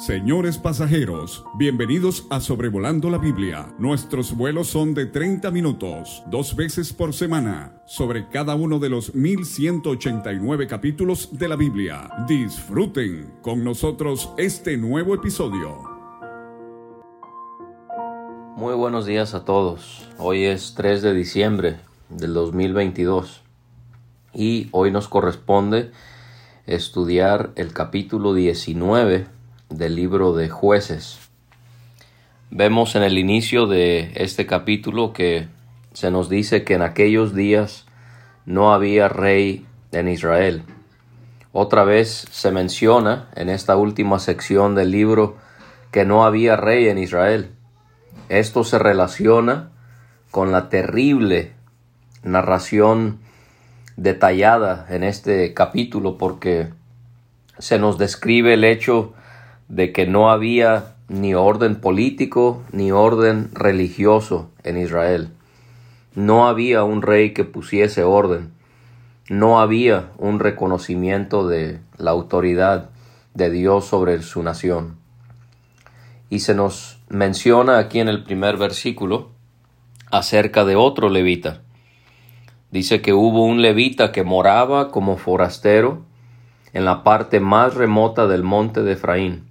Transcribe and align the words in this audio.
Señores 0.00 0.56
pasajeros, 0.56 1.44
bienvenidos 1.58 2.26
a 2.30 2.40
Sobrevolando 2.40 3.10
la 3.10 3.18
Biblia. 3.18 3.74
Nuestros 3.78 4.34
vuelos 4.34 4.68
son 4.68 4.94
de 4.94 5.04
30 5.04 5.50
minutos, 5.50 6.22
dos 6.28 6.56
veces 6.56 6.94
por 6.94 7.12
semana, 7.12 7.82
sobre 7.84 8.26
cada 8.30 8.54
uno 8.54 8.78
de 8.78 8.88
los 8.88 9.14
1189 9.14 10.66
capítulos 10.68 11.38
de 11.38 11.48
la 11.48 11.56
Biblia. 11.56 12.08
Disfruten 12.26 13.30
con 13.42 13.62
nosotros 13.62 14.32
este 14.38 14.78
nuevo 14.78 15.14
episodio. 15.14 15.82
Muy 18.56 18.74
buenos 18.76 19.04
días 19.04 19.34
a 19.34 19.44
todos. 19.44 20.08
Hoy 20.16 20.44
es 20.44 20.72
3 20.76 21.02
de 21.02 21.12
diciembre 21.12 21.76
del 22.08 22.32
2022 22.32 23.42
y 24.32 24.70
hoy 24.72 24.92
nos 24.92 25.08
corresponde 25.08 25.90
estudiar 26.64 27.52
el 27.56 27.74
capítulo 27.74 28.32
19 28.32 29.39
del 29.70 29.96
libro 29.96 30.34
de 30.34 30.48
jueces. 30.48 31.18
Vemos 32.50 32.96
en 32.96 33.04
el 33.04 33.18
inicio 33.18 33.66
de 33.66 34.12
este 34.16 34.44
capítulo 34.44 35.12
que 35.12 35.48
se 35.92 36.10
nos 36.10 36.28
dice 36.28 36.64
que 36.64 36.74
en 36.74 36.82
aquellos 36.82 37.34
días 37.34 37.86
no 38.44 38.74
había 38.74 39.08
rey 39.08 39.66
en 39.92 40.08
Israel. 40.08 40.64
Otra 41.52 41.84
vez 41.84 42.26
se 42.30 42.50
menciona 42.50 43.28
en 43.36 43.48
esta 43.48 43.76
última 43.76 44.18
sección 44.18 44.74
del 44.74 44.90
libro 44.90 45.36
que 45.92 46.04
no 46.04 46.24
había 46.24 46.56
rey 46.56 46.88
en 46.88 46.98
Israel. 46.98 47.50
Esto 48.28 48.64
se 48.64 48.78
relaciona 48.78 49.70
con 50.30 50.52
la 50.52 50.68
terrible 50.68 51.52
narración 52.22 53.20
detallada 53.96 54.86
en 54.90 55.04
este 55.04 55.54
capítulo 55.54 56.18
porque 56.18 56.68
se 57.58 57.78
nos 57.78 57.98
describe 57.98 58.54
el 58.54 58.64
hecho 58.64 59.14
de 59.70 59.92
que 59.92 60.06
no 60.06 60.30
había 60.30 60.96
ni 61.08 61.32
orden 61.34 61.76
político 61.76 62.62
ni 62.72 62.90
orden 62.90 63.50
religioso 63.54 64.50
en 64.64 64.76
Israel. 64.76 65.30
No 66.14 66.48
había 66.48 66.82
un 66.82 67.02
rey 67.02 67.32
que 67.32 67.44
pusiese 67.44 68.02
orden. 68.02 68.52
No 69.28 69.60
había 69.60 70.10
un 70.18 70.40
reconocimiento 70.40 71.46
de 71.46 71.78
la 71.98 72.10
autoridad 72.10 72.90
de 73.34 73.48
Dios 73.48 73.86
sobre 73.86 74.20
su 74.22 74.42
nación. 74.42 74.96
Y 76.28 76.40
se 76.40 76.54
nos 76.54 76.98
menciona 77.08 77.78
aquí 77.78 78.00
en 78.00 78.08
el 78.08 78.24
primer 78.24 78.56
versículo 78.56 79.30
acerca 80.10 80.64
de 80.64 80.74
otro 80.74 81.08
levita. 81.08 81.60
Dice 82.72 83.00
que 83.02 83.12
hubo 83.12 83.44
un 83.44 83.62
levita 83.62 84.10
que 84.10 84.24
moraba 84.24 84.90
como 84.90 85.16
forastero 85.16 86.02
en 86.72 86.84
la 86.84 87.04
parte 87.04 87.38
más 87.38 87.74
remota 87.74 88.26
del 88.26 88.42
monte 88.42 88.82
de 88.82 88.92
Efraín 88.92 89.49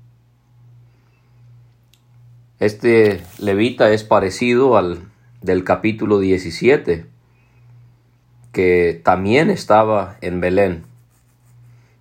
este 2.60 3.24
levita 3.38 3.92
es 3.92 4.04
parecido 4.04 4.78
al 4.78 5.00
del 5.42 5.64
capítulo 5.64 6.20
17, 6.20 7.06
que 8.52 9.02
también 9.04 9.50
estaba 9.50 10.18
en 10.22 10.42
Belén. 10.42 10.84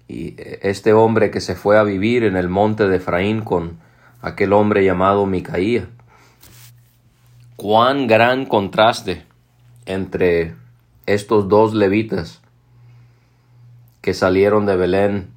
Y 0.09 0.35
este 0.63 0.93
hombre 0.93 1.31
que 1.31 1.41
se 1.41 1.55
fue 1.55 1.79
a 1.79 1.85
vivir 1.85 2.25
en 2.25 2.37
el 2.37 2.49
monte 2.49 2.89
de 2.89 2.97
Efraín 2.97 3.43
con 3.43 3.79
aquel 4.21 4.53
hombre 4.53 4.85
llamado 4.85 5.27
Micaía. 5.27 5.87
Cuán 7.55 8.07
gran 8.07 8.47
contraste 8.47 9.25
entre 9.87 10.55
estos 11.07 11.49
dos 11.49 11.73
levitas 11.75 12.41
que 14.01 14.13
salieron 14.13 14.67
de 14.67 14.77
Belén, 14.77 15.31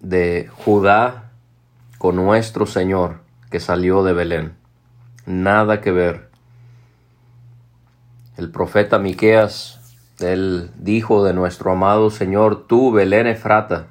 de 0.00 0.48
Judá, 0.52 1.32
con 1.98 2.16
nuestro 2.16 2.66
Señor 2.66 3.25
que 3.50 3.60
salió 3.60 4.02
de 4.02 4.12
Belén. 4.12 4.54
Nada 5.26 5.80
que 5.80 5.92
ver. 5.92 6.28
El 8.36 8.50
profeta 8.50 8.98
Miqueas, 8.98 9.80
él 10.20 10.70
dijo 10.78 11.24
de 11.24 11.32
nuestro 11.32 11.72
amado 11.72 12.10
Señor, 12.10 12.66
tú, 12.66 12.92
Belén 12.92 13.26
Efrata, 13.26 13.88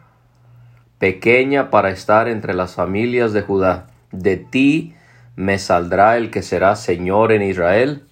pequeña 1.00 1.70
para 1.70 1.90
estar 1.90 2.28
entre 2.28 2.54
las 2.54 2.76
familias 2.76 3.34
de 3.34 3.42
Judá, 3.42 3.88
de 4.12 4.38
ti 4.38 4.96
me 5.36 5.60
saldrá 5.60 6.18
el 6.18 6.32
que 6.32 6.42
será 6.42 6.76
Señor 6.76 7.32
en 7.32 7.42
Israel, 7.42 8.04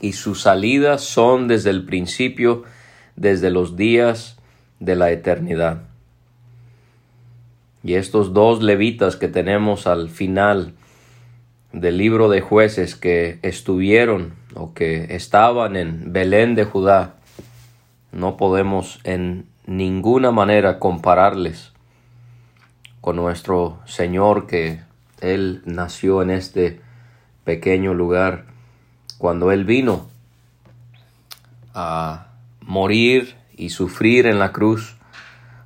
y 0.00 0.14
sus 0.14 0.42
salidas 0.42 1.02
son 1.02 1.46
desde 1.46 1.70
el 1.70 1.84
principio, 1.84 2.64
desde 3.14 3.50
los 3.50 3.76
días 3.76 4.36
de 4.80 4.96
la 4.96 5.10
eternidad. 5.12 5.91
Y 7.84 7.94
estos 7.94 8.32
dos 8.32 8.62
levitas 8.62 9.16
que 9.16 9.28
tenemos 9.28 9.86
al 9.86 10.08
final 10.08 10.74
del 11.72 11.98
libro 11.98 12.28
de 12.28 12.40
jueces 12.40 12.96
que 12.96 13.38
estuvieron 13.42 14.34
o 14.54 14.74
que 14.74 15.14
estaban 15.16 15.76
en 15.76 16.12
Belén 16.12 16.54
de 16.54 16.64
Judá, 16.64 17.14
no 18.12 18.36
podemos 18.36 19.00
en 19.04 19.46
ninguna 19.66 20.30
manera 20.30 20.78
compararles 20.78 21.72
con 23.00 23.16
nuestro 23.16 23.80
Señor 23.86 24.46
que 24.46 24.80
Él 25.20 25.62
nació 25.64 26.22
en 26.22 26.30
este 26.30 26.80
pequeño 27.44 27.94
lugar 27.94 28.44
cuando 29.18 29.50
Él 29.50 29.64
vino 29.64 30.08
a 31.74 32.28
morir 32.60 33.36
y 33.56 33.70
sufrir 33.70 34.26
en 34.26 34.38
la 34.38 34.52
cruz 34.52 34.96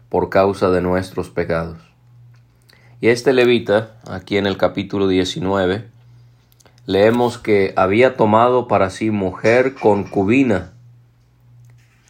por 0.08 0.30
causa 0.30 0.70
de 0.70 0.80
nuestros 0.80 1.30
pecados. 1.30 1.85
Y 2.98 3.08
este 3.08 3.34
levita, 3.34 3.90
aquí 4.08 4.38
en 4.38 4.46
el 4.46 4.56
capítulo 4.56 5.06
19, 5.06 5.84
leemos 6.86 7.36
que 7.36 7.74
había 7.76 8.16
tomado 8.16 8.68
para 8.68 8.88
sí 8.88 9.10
mujer 9.10 9.74
concubina 9.74 10.72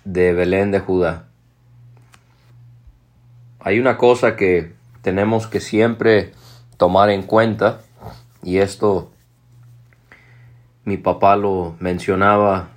de 0.04 0.32
Belén 0.32 0.70
de 0.70 0.78
Judá. 0.78 1.24
Hay 3.58 3.80
una 3.80 3.96
cosa 3.98 4.36
que 4.36 4.74
tenemos 5.02 5.48
que 5.48 5.58
siempre 5.58 6.32
tomar 6.76 7.10
en 7.10 7.24
cuenta, 7.24 7.80
y 8.44 8.58
esto 8.58 9.10
mi 10.84 10.98
papá 10.98 11.34
lo 11.34 11.74
mencionaba 11.80 12.68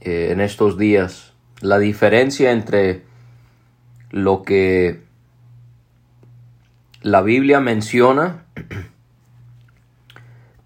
eh, 0.00 0.28
en 0.30 0.40
estos 0.40 0.78
días, 0.78 1.32
la 1.60 1.80
diferencia 1.80 2.52
entre 2.52 3.02
lo 4.10 4.44
que 4.44 5.02
la 7.02 7.20
Biblia 7.20 7.60
menciona, 7.60 8.44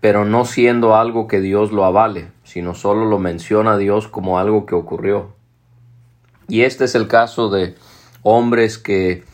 pero 0.00 0.24
no 0.24 0.44
siendo 0.44 0.94
algo 0.94 1.26
que 1.26 1.40
Dios 1.40 1.72
lo 1.72 1.84
avale, 1.84 2.30
sino 2.44 2.74
solo 2.74 3.06
lo 3.06 3.18
menciona 3.18 3.78
Dios 3.78 4.06
como 4.08 4.38
algo 4.38 4.66
que 4.66 4.74
ocurrió. 4.74 5.34
Y 6.48 6.62
este 6.62 6.84
es 6.84 6.94
el 6.94 7.08
caso 7.08 7.48
de 7.48 7.74
hombres 8.22 8.78
que 8.78 9.24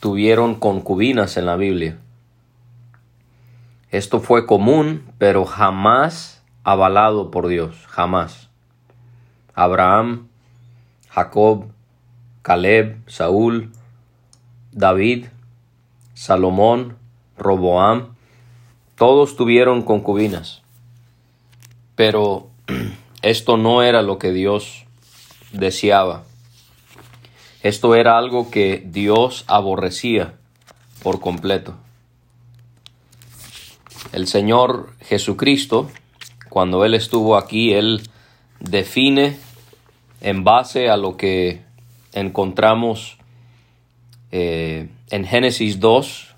tuvieron 0.00 0.54
concubinas 0.54 1.36
en 1.36 1.46
la 1.46 1.56
Biblia. 1.56 1.98
Esto 3.90 4.20
fue 4.20 4.46
común, 4.46 5.04
pero 5.18 5.44
jamás 5.44 6.42
avalado 6.64 7.30
por 7.30 7.46
Dios, 7.46 7.84
jamás. 7.88 8.48
Abraham, 9.54 10.28
Jacob, 11.08 11.66
Caleb, 12.42 12.98
Saúl, 13.06 13.70
David, 14.72 15.26
Salomón, 16.16 16.96
Roboam, 17.36 18.14
todos 18.96 19.36
tuvieron 19.36 19.82
concubinas. 19.82 20.62
Pero 21.94 22.48
esto 23.22 23.58
no 23.58 23.82
era 23.82 24.00
lo 24.00 24.18
que 24.18 24.32
Dios 24.32 24.86
deseaba. 25.52 26.24
Esto 27.62 27.94
era 27.94 28.16
algo 28.16 28.50
que 28.50 28.82
Dios 28.86 29.44
aborrecía 29.46 30.34
por 31.02 31.20
completo. 31.20 31.74
El 34.12 34.26
Señor 34.26 34.94
Jesucristo, 35.00 35.90
cuando 36.48 36.86
Él 36.86 36.94
estuvo 36.94 37.36
aquí, 37.36 37.74
Él 37.74 38.08
define 38.58 39.36
en 40.22 40.44
base 40.44 40.88
a 40.88 40.96
lo 40.96 41.18
que 41.18 41.62
encontramos 42.14 43.18
eh, 44.32 44.88
en 45.10 45.24
Génesis 45.24 45.80
2 45.80 46.34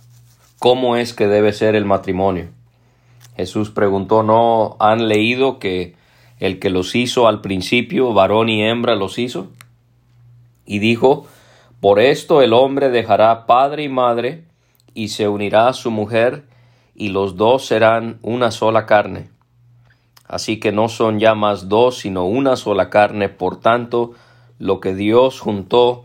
cómo 0.58 0.96
es 0.96 1.14
que 1.14 1.26
debe 1.26 1.52
ser 1.52 1.74
el 1.74 1.84
matrimonio. 1.84 2.48
Jesús 3.36 3.70
preguntó, 3.70 4.22
¿no 4.22 4.76
han 4.80 5.08
leído 5.08 5.58
que 5.58 5.94
el 6.40 6.58
que 6.58 6.70
los 6.70 6.94
hizo 6.94 7.28
al 7.28 7.40
principio, 7.40 8.12
varón 8.12 8.48
y 8.48 8.62
hembra, 8.62 8.96
los 8.96 9.18
hizo? 9.18 9.48
Y 10.66 10.80
dijo, 10.80 11.26
por 11.80 12.00
esto 12.00 12.42
el 12.42 12.52
hombre 12.52 12.90
dejará 12.90 13.46
padre 13.46 13.84
y 13.84 13.88
madre 13.88 14.44
y 14.94 15.08
se 15.08 15.28
unirá 15.28 15.68
a 15.68 15.72
su 15.72 15.92
mujer 15.92 16.44
y 16.96 17.10
los 17.10 17.36
dos 17.36 17.64
serán 17.64 18.18
una 18.22 18.50
sola 18.50 18.84
carne. 18.84 19.28
Así 20.26 20.58
que 20.58 20.72
no 20.72 20.88
son 20.88 21.20
ya 21.20 21.34
más 21.34 21.68
dos, 21.68 21.98
sino 21.98 22.26
una 22.26 22.56
sola 22.56 22.90
carne. 22.90 23.28
Por 23.28 23.60
tanto, 23.60 24.12
lo 24.58 24.80
que 24.80 24.94
Dios 24.94 25.40
juntó, 25.40 26.04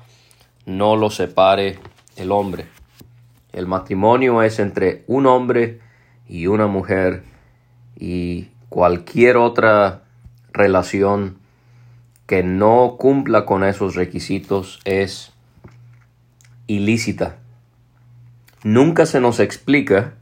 no 0.65 0.95
lo 0.95 1.09
separe 1.09 1.79
el 2.15 2.31
hombre. 2.31 2.65
El 3.51 3.67
matrimonio 3.67 4.41
es 4.41 4.59
entre 4.59 5.03
un 5.07 5.25
hombre 5.25 5.79
y 6.27 6.47
una 6.47 6.67
mujer 6.67 7.23
y 7.95 8.49
cualquier 8.69 9.37
otra 9.37 10.03
relación 10.51 11.37
que 12.25 12.43
no 12.43 12.95
cumpla 12.97 13.45
con 13.45 13.63
esos 13.63 13.95
requisitos 13.95 14.79
es 14.85 15.33
ilícita. 16.67 17.37
Nunca 18.63 19.05
se 19.05 19.19
nos 19.19 19.39
explica 19.39 20.13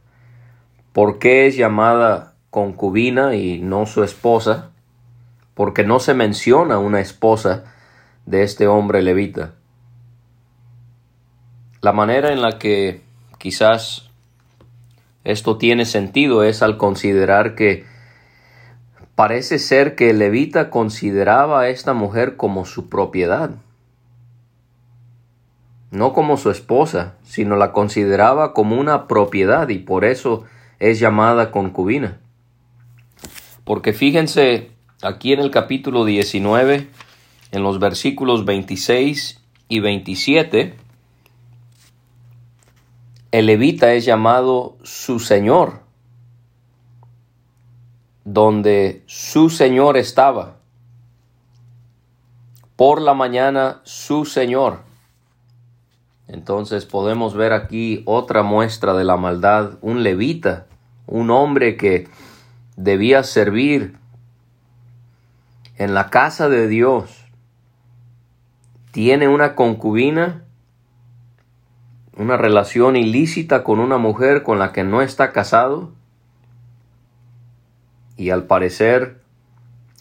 por 0.92 1.18
qué 1.18 1.46
es 1.46 1.56
llamada 1.56 2.34
concubina 2.50 3.34
y 3.34 3.60
no 3.60 3.86
su 3.86 4.02
esposa, 4.02 4.70
porque 5.54 5.84
no 5.84 6.00
se 6.00 6.12
menciona 6.12 6.78
una 6.78 7.00
esposa 7.00 7.64
de 8.26 8.42
este 8.42 8.66
hombre 8.66 9.00
levita. 9.00 9.54
La 11.82 11.90
manera 11.92 12.32
en 12.32 12.40
la 12.40 12.60
que 12.60 13.02
quizás 13.38 14.08
esto 15.24 15.58
tiene 15.58 15.84
sentido 15.84 16.44
es 16.44 16.62
al 16.62 16.76
considerar 16.76 17.56
que 17.56 17.84
parece 19.16 19.58
ser 19.58 19.96
que 19.96 20.12
levita 20.12 20.70
consideraba 20.70 21.62
a 21.62 21.68
esta 21.68 21.92
mujer 21.92 22.36
como 22.36 22.66
su 22.66 22.88
propiedad, 22.88 23.50
no 25.90 26.12
como 26.12 26.36
su 26.36 26.50
esposa, 26.50 27.16
sino 27.24 27.56
la 27.56 27.72
consideraba 27.72 28.54
como 28.54 28.78
una 28.78 29.08
propiedad 29.08 29.68
y 29.68 29.80
por 29.80 30.04
eso 30.04 30.44
es 30.78 31.00
llamada 31.00 31.50
concubina. 31.50 32.20
Porque 33.64 33.92
fíjense 33.92 34.70
aquí 35.02 35.32
en 35.32 35.40
el 35.40 35.50
capítulo 35.50 36.04
19, 36.04 36.86
en 37.50 37.62
los 37.64 37.80
versículos 37.80 38.44
26 38.44 39.40
y 39.68 39.80
27, 39.80 40.76
el 43.32 43.46
levita 43.46 43.94
es 43.94 44.04
llamado 44.04 44.76
su 44.82 45.18
señor, 45.18 45.80
donde 48.24 49.02
su 49.06 49.48
señor 49.48 49.96
estaba. 49.96 50.56
Por 52.76 53.00
la 53.00 53.14
mañana 53.14 53.80
su 53.84 54.26
señor. 54.26 54.80
Entonces 56.28 56.84
podemos 56.84 57.34
ver 57.34 57.54
aquí 57.54 58.02
otra 58.04 58.42
muestra 58.42 58.92
de 58.92 59.04
la 59.04 59.16
maldad, 59.16 59.78
un 59.80 60.02
levita, 60.02 60.66
un 61.06 61.30
hombre 61.30 61.78
que 61.78 62.08
debía 62.76 63.22
servir 63.22 63.96
en 65.78 65.94
la 65.94 66.10
casa 66.10 66.50
de 66.50 66.68
Dios, 66.68 67.24
tiene 68.90 69.28
una 69.28 69.54
concubina 69.54 70.44
una 72.16 72.36
relación 72.36 72.96
ilícita 72.96 73.64
con 73.64 73.80
una 73.80 73.98
mujer 73.98 74.42
con 74.42 74.58
la 74.58 74.72
que 74.72 74.84
no 74.84 75.02
está 75.02 75.32
casado 75.32 75.92
y 78.16 78.30
al 78.30 78.44
parecer 78.44 79.20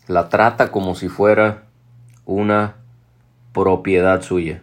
la 0.08 0.30
trata 0.30 0.72
como 0.72 0.96
si 0.96 1.08
fuera 1.08 1.64
una 2.26 2.76
propiedad 3.54 4.22
suya. 4.22 4.62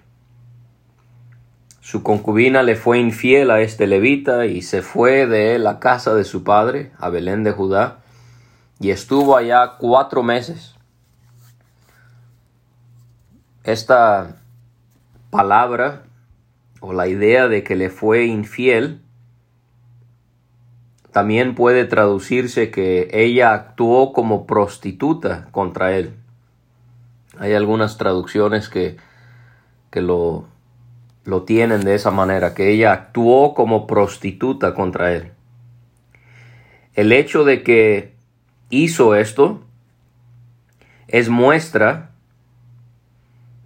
Su 1.81 2.03
concubina 2.03 2.63
le 2.63 2.77
fue 2.77 2.99
infiel 2.99 3.51
a 3.51 3.61
este 3.63 3.87
levita 3.87 4.45
y 4.45 4.61
se 4.61 4.83
fue 4.83 5.27
de 5.27 5.55
él 5.55 5.67
a 5.67 5.79
casa 5.79 6.15
de 6.15 6.25
su 6.25 6.45
padre, 6.45 6.93
a 6.99 7.09
Belén 7.09 7.45
de 7.45 7.53
Judá, 7.53 8.01
y 8.79 8.91
estuvo 8.91 9.37
allá 9.39 9.77
cuatro 9.79 10.23
meses. 10.23 10.75
Esta 13.65 14.37
palabra 15.31 16.03
o 16.81 16.93
la 16.93 17.09
idea 17.09 17.49
de 17.49 17.63
que 17.63 17.77
le 17.77 17.91
fue 17.91 18.27
infiel, 18.27 19.01
también 21.13 21.55
puede 21.55 21.85
traducirse 21.85 22.71
que 22.71 23.09
ella 23.13 23.53
actuó 23.53 24.13
como 24.13 24.47
prostituta 24.47 25.49
contra 25.51 25.97
él. 25.97 26.15
Hay 27.39 27.55
algunas 27.55 27.99
traducciones 27.99 28.69
que, 28.69 28.97
que 29.91 30.01
lo, 30.01 30.47
lo 31.25 31.43
tienen 31.43 31.83
de 31.83 31.95
esa 31.95 32.11
manera, 32.11 32.55
que 32.55 32.71
ella 32.71 32.93
actuó 32.93 33.55
como 33.55 33.87
prostituta 33.87 34.75
contra 34.75 35.13
él. 35.13 35.33
El 36.95 37.13
hecho 37.13 37.45
de 37.45 37.63
que 37.63 38.15
hizo 38.71 39.15
esto 39.15 39.63
es 41.07 41.29
muestra 41.29 42.08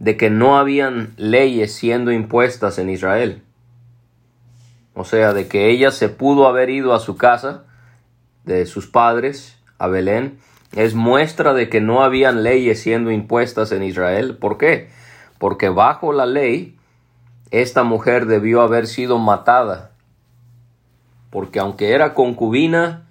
de 0.03 0.17
que 0.17 0.31
no 0.31 0.59
habían 0.59 1.13
leyes 1.17 1.77
siendo 1.77 2.11
impuestas 2.11 2.81
en 2.81 2.91
Israel. 2.91 3.41
O 4.95 5.05
sea, 5.05 5.33
de 5.33 5.47
que 5.47 5.71
ella 5.71 5.93
se 5.93 6.09
pudo 6.09 6.49
haber 6.49 6.71
ido 6.71 6.93
a 6.93 6.99
su 6.99 7.17
casa 7.17 7.63
de 8.45 8.67
sus 8.67 8.89
padres, 8.89 9.57
a 9.79 9.87
Belén, 9.87 10.39
es 10.75 10.97
muestra 10.97 11.55
de 11.55 11.69
que 11.69 11.81
no 11.81 12.03
habían 12.03 12.43
leyes 12.43 12.83
siendo 12.83 13.13
impuestas 13.13 13.71
en 13.71 13.85
Israel. 13.85 14.37
¿Por 14.37 14.59
qué? 14.59 14.91
Porque 15.39 15.69
bajo 15.69 16.13
la 16.13 16.27
ley, 16.27 16.77
esta 17.53 17.85
mujer 17.85 18.27
debió 18.27 18.63
haber 18.63 18.89
sido 18.89 19.19
matada. 19.19 19.93
Porque 21.31 21.61
aunque 21.61 21.93
era 21.93 22.13
concubina, 22.13 23.07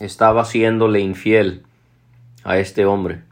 estaba 0.00 0.46
siéndole 0.46 1.00
infiel 1.00 1.66
a 2.44 2.56
este 2.56 2.86
hombre. 2.86 3.24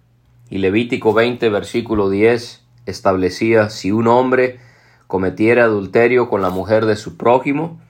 Y 0.50 0.58
Levítico 0.58 1.14
20, 1.14 1.48
versículo 1.48 2.10
10 2.10 2.61
establecía 2.86 3.70
si 3.70 3.92
un 3.92 4.08
hombre 4.08 4.58
cometiera 5.06 5.64
adulterio 5.64 6.28
con 6.28 6.42
la 6.42 6.50
mujer 6.50 6.86
de 6.86 6.96
su 6.96 7.16
prójimo, 7.16 7.80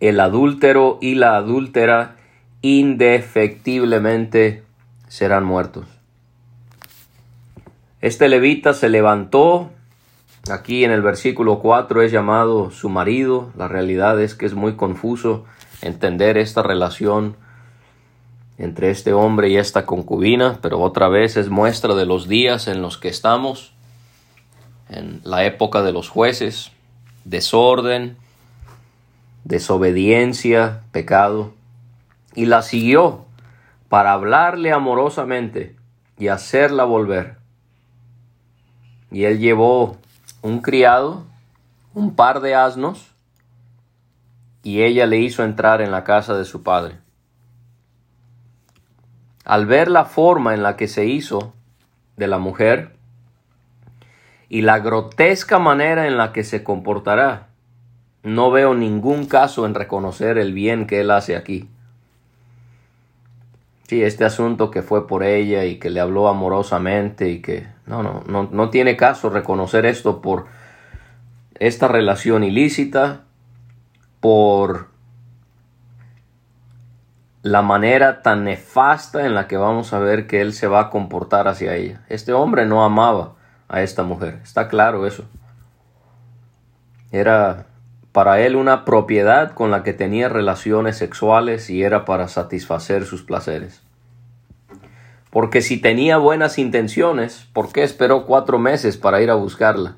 el 0.00 0.20
adúltero 0.20 0.98
y 1.00 1.16
la 1.16 1.36
adúltera 1.36 2.16
indefectiblemente 2.62 4.62
serán 5.08 5.44
muertos. 5.44 5.86
Este 8.00 8.28
levita 8.28 8.74
se 8.74 8.88
levantó, 8.88 9.70
aquí 10.50 10.84
en 10.84 10.92
el 10.92 11.02
versículo 11.02 11.58
4 11.58 12.02
es 12.02 12.12
llamado 12.12 12.70
su 12.70 12.88
marido, 12.88 13.50
la 13.56 13.66
realidad 13.66 14.20
es 14.20 14.34
que 14.34 14.46
es 14.46 14.54
muy 14.54 14.76
confuso 14.76 15.44
entender 15.82 16.38
esta 16.38 16.62
relación 16.62 17.36
entre 18.58 18.90
este 18.90 19.12
hombre 19.12 19.48
y 19.48 19.56
esta 19.56 19.86
concubina, 19.86 20.58
pero 20.60 20.80
otra 20.80 21.08
vez 21.08 21.36
es 21.36 21.48
muestra 21.48 21.94
de 21.94 22.04
los 22.04 22.26
días 22.26 22.66
en 22.66 22.82
los 22.82 22.98
que 22.98 23.08
estamos, 23.08 23.72
en 24.88 25.20
la 25.22 25.44
época 25.44 25.82
de 25.82 25.92
los 25.92 26.08
jueces, 26.08 26.72
desorden, 27.24 28.16
desobediencia, 29.44 30.82
pecado, 30.90 31.52
y 32.34 32.46
la 32.46 32.62
siguió 32.62 33.24
para 33.88 34.12
hablarle 34.12 34.72
amorosamente 34.72 35.76
y 36.18 36.28
hacerla 36.28 36.84
volver. 36.84 37.36
Y 39.10 39.24
él 39.24 39.38
llevó 39.38 39.96
un 40.42 40.60
criado, 40.60 41.24
un 41.94 42.14
par 42.14 42.40
de 42.40 42.56
asnos, 42.56 43.06
y 44.64 44.82
ella 44.82 45.06
le 45.06 45.18
hizo 45.18 45.44
entrar 45.44 45.80
en 45.80 45.92
la 45.92 46.02
casa 46.02 46.36
de 46.36 46.44
su 46.44 46.62
padre. 46.62 46.96
Al 49.44 49.66
ver 49.66 49.88
la 49.88 50.04
forma 50.04 50.54
en 50.54 50.62
la 50.62 50.76
que 50.76 50.88
se 50.88 51.06
hizo 51.06 51.54
de 52.16 52.26
la 52.26 52.38
mujer 52.38 52.96
y 54.48 54.62
la 54.62 54.78
grotesca 54.78 55.58
manera 55.58 56.06
en 56.06 56.16
la 56.16 56.32
que 56.32 56.44
se 56.44 56.62
comportará, 56.64 57.48
no 58.22 58.50
veo 58.50 58.74
ningún 58.74 59.26
caso 59.26 59.66
en 59.66 59.74
reconocer 59.74 60.38
el 60.38 60.52
bien 60.52 60.86
que 60.86 61.00
él 61.00 61.10
hace 61.10 61.36
aquí. 61.36 61.68
Sí, 63.88 64.02
este 64.02 64.26
asunto 64.26 64.70
que 64.70 64.82
fue 64.82 65.06
por 65.06 65.22
ella 65.22 65.64
y 65.64 65.78
que 65.78 65.88
le 65.88 66.00
habló 66.00 66.28
amorosamente 66.28 67.30
y 67.30 67.40
que 67.40 67.66
no, 67.86 68.02
no, 68.02 68.22
no, 68.26 68.48
no 68.52 68.68
tiene 68.68 68.96
caso 68.96 69.30
reconocer 69.30 69.86
esto 69.86 70.20
por 70.20 70.44
esta 71.58 71.88
relación 71.88 72.44
ilícita, 72.44 73.22
por 74.20 74.87
la 77.42 77.62
manera 77.62 78.22
tan 78.22 78.44
nefasta 78.44 79.24
en 79.24 79.34
la 79.34 79.46
que 79.46 79.56
vamos 79.56 79.92
a 79.92 79.98
ver 79.98 80.26
que 80.26 80.40
él 80.40 80.52
se 80.52 80.66
va 80.66 80.80
a 80.80 80.90
comportar 80.90 81.48
hacia 81.48 81.74
ella. 81.74 82.02
Este 82.08 82.32
hombre 82.32 82.66
no 82.66 82.84
amaba 82.84 83.34
a 83.68 83.82
esta 83.82 84.02
mujer, 84.02 84.40
está 84.42 84.68
claro 84.68 85.06
eso. 85.06 85.24
Era 87.10 87.66
para 88.12 88.40
él 88.40 88.56
una 88.56 88.84
propiedad 88.84 89.52
con 89.52 89.70
la 89.70 89.82
que 89.82 89.92
tenía 89.92 90.28
relaciones 90.28 90.96
sexuales 90.96 91.70
y 91.70 91.82
era 91.82 92.04
para 92.04 92.28
satisfacer 92.28 93.04
sus 93.04 93.22
placeres. 93.22 93.82
Porque 95.30 95.60
si 95.60 95.78
tenía 95.78 96.16
buenas 96.16 96.58
intenciones, 96.58 97.46
¿por 97.52 97.70
qué 97.70 97.82
esperó 97.82 98.24
cuatro 98.26 98.58
meses 98.58 98.96
para 98.96 99.20
ir 99.20 99.30
a 99.30 99.34
buscarla? 99.34 99.96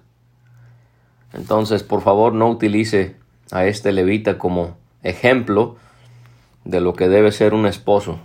Entonces, 1.32 1.84
por 1.84 2.02
favor, 2.02 2.32
no 2.34 2.48
utilice 2.48 3.16
a 3.52 3.64
este 3.64 3.92
levita 3.92 4.38
como 4.38 4.76
ejemplo 5.02 5.76
de 6.64 6.80
lo 6.80 6.94
que 6.94 7.08
debe 7.08 7.32
ser 7.32 7.54
un 7.54 7.66
esposo. 7.66 8.20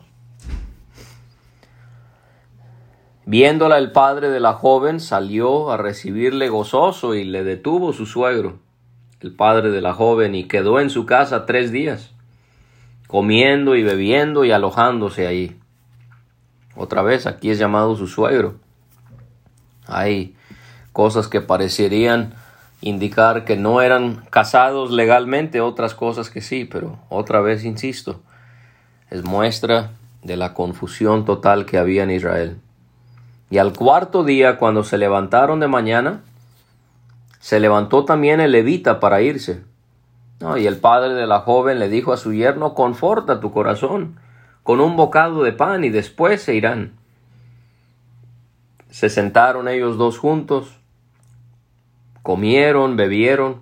Viéndola 3.27 3.80
el 3.80 3.92
padre 3.92 4.30
de 4.30 4.39
la 4.39 4.54
joven 4.54 5.00
salió 5.00 5.72
a 5.72 5.77
recibirle 5.77 6.48
gozoso 6.50 7.15
y 7.15 7.24
le 7.24 7.44
detuvo 7.44 7.92
su 7.92 8.06
suegro. 8.06 8.60
el 9.22 9.34
padre 9.36 9.72
de 9.72 9.82
la 9.82 9.94
joven, 9.94 10.36
y 10.36 10.44
quedó 10.44 10.80
en 10.80 10.92
su 10.92 11.08
casa 11.08 11.48
tres 11.48 11.72
días, 11.72 12.12
comiendo 13.08 13.75
y 13.75 13.82
bebiendo 13.82 14.46
y 14.46 14.51
alojándose 14.51 15.25
allí. 15.25 15.58
Otra 16.75 17.01
vez, 17.01 17.25
aquí 17.25 17.50
es 17.50 17.58
llamado 17.58 17.96
su 17.96 18.06
suegro. 18.06 18.60
Hay 19.88 20.36
cosas 20.92 21.27
que 21.27 21.42
parecerían 21.42 22.36
indicar 22.82 23.46
que 23.46 23.58
no 23.58 23.82
eran 23.82 24.24
casados 24.30 24.92
legalmente, 24.92 25.60
otras 25.60 25.96
cosas 25.96 26.30
que 26.30 26.42
sí, 26.42 26.65
pero 26.65 27.00
otra 27.10 27.42
vez 27.42 27.65
insisto, 27.65 28.22
es 29.15 29.24
muestra 29.24 29.91
de 30.24 30.36
la 30.36 30.53
confusión 30.53 31.24
total 31.24 31.65
que 31.65 31.77
había 31.77 32.03
en 32.03 32.12
Israel. 32.12 32.57
Y 33.50 33.60
al 33.60 33.72
cuarto 33.72 34.25
día, 34.25 34.57
cuando 34.57 34.84
se 34.84 34.98
levantaron 34.98 35.62
de 35.62 35.69
mañana, 35.69 36.22
se 37.39 37.62
levantó 37.62 38.03
también 38.03 38.41
el 38.41 38.51
levita 38.51 39.00
para 39.00 39.22
irse. 39.22 39.63
y 40.57 40.65
el 40.65 40.77
padre 40.77 41.13
de 41.13 41.27
la 41.27 41.39
joven 41.39 41.79
le 41.79 41.88
dijo 41.88 42.12
a 42.12 42.17
su 42.17 42.34
yerno, 42.34 42.74
conforta 42.74 43.39
tu 43.39 43.53
corazón 43.53 44.19
con 44.63 44.81
un 44.81 44.98
bocado 44.98 45.43
de 45.43 45.53
pan 45.53 45.86
y 45.86 45.89
después 45.89 46.41
se 46.41 46.55
irán. 46.55 46.91
Se 48.89 49.10
sentaron 49.10 49.69
ellos 49.69 49.98
dos 49.98 50.17
juntos, 50.17 50.77
comieron, 52.22 52.98
bebieron, 52.98 53.62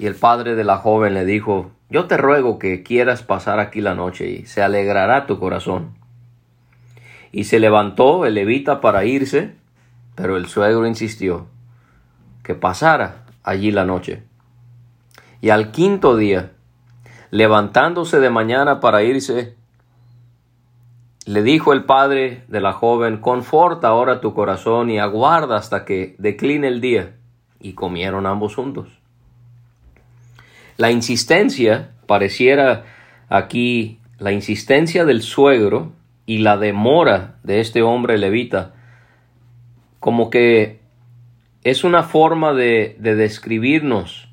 y 0.00 0.06
el 0.06 0.16
padre 0.16 0.56
de 0.56 0.64
la 0.64 0.78
joven 0.78 1.14
le 1.14 1.24
dijo, 1.24 1.70
yo 1.90 2.06
te 2.06 2.16
ruego 2.16 2.58
que 2.58 2.82
quieras 2.82 3.22
pasar 3.22 3.60
aquí 3.60 3.80
la 3.80 3.94
noche 3.94 4.28
y 4.28 4.46
se 4.46 4.62
alegrará 4.62 5.26
tu 5.26 5.38
corazón. 5.38 5.96
Y 7.32 7.44
se 7.44 7.60
levantó 7.60 8.26
el 8.26 8.34
levita 8.34 8.80
para 8.80 9.04
irse, 9.04 9.54
pero 10.14 10.36
el 10.36 10.46
suegro 10.46 10.86
insistió 10.86 11.46
que 12.42 12.54
pasara 12.54 13.24
allí 13.42 13.70
la 13.70 13.84
noche. 13.84 14.22
Y 15.40 15.50
al 15.50 15.70
quinto 15.70 16.16
día, 16.16 16.52
levantándose 17.30 18.20
de 18.20 18.30
mañana 18.30 18.80
para 18.80 19.02
irse, 19.02 19.56
le 21.24 21.42
dijo 21.42 21.72
el 21.72 21.84
padre 21.84 22.44
de 22.48 22.60
la 22.60 22.72
joven, 22.72 23.18
conforta 23.18 23.88
ahora 23.88 24.20
tu 24.20 24.34
corazón 24.34 24.90
y 24.90 24.98
aguarda 24.98 25.56
hasta 25.56 25.84
que 25.84 26.16
decline 26.18 26.66
el 26.66 26.80
día. 26.80 27.16
Y 27.60 27.74
comieron 27.74 28.24
ambos 28.24 28.54
juntos. 28.54 28.97
La 30.78 30.92
insistencia, 30.92 31.90
pareciera 32.06 32.84
aquí, 33.28 33.98
la 34.18 34.30
insistencia 34.30 35.04
del 35.04 35.22
suegro 35.22 35.92
y 36.24 36.38
la 36.38 36.56
demora 36.56 37.40
de 37.42 37.58
este 37.58 37.82
hombre 37.82 38.16
levita, 38.16 38.74
como 39.98 40.30
que 40.30 40.78
es 41.64 41.82
una 41.82 42.04
forma 42.04 42.52
de, 42.52 42.96
describirnos 43.00 44.28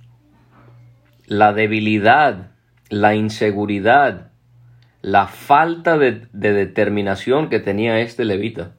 la 1.25 1.52
debilidad, 1.52 2.52
la 2.90 3.16
inseguridad, 3.16 4.32
la 5.02 5.25
falta 5.25 5.98
de, 5.98 6.28
de, 6.32 6.54
determinación 6.54 7.50
que 7.50 7.60
tenía 7.60 8.00
este 8.02 8.24
levita. 8.24 8.75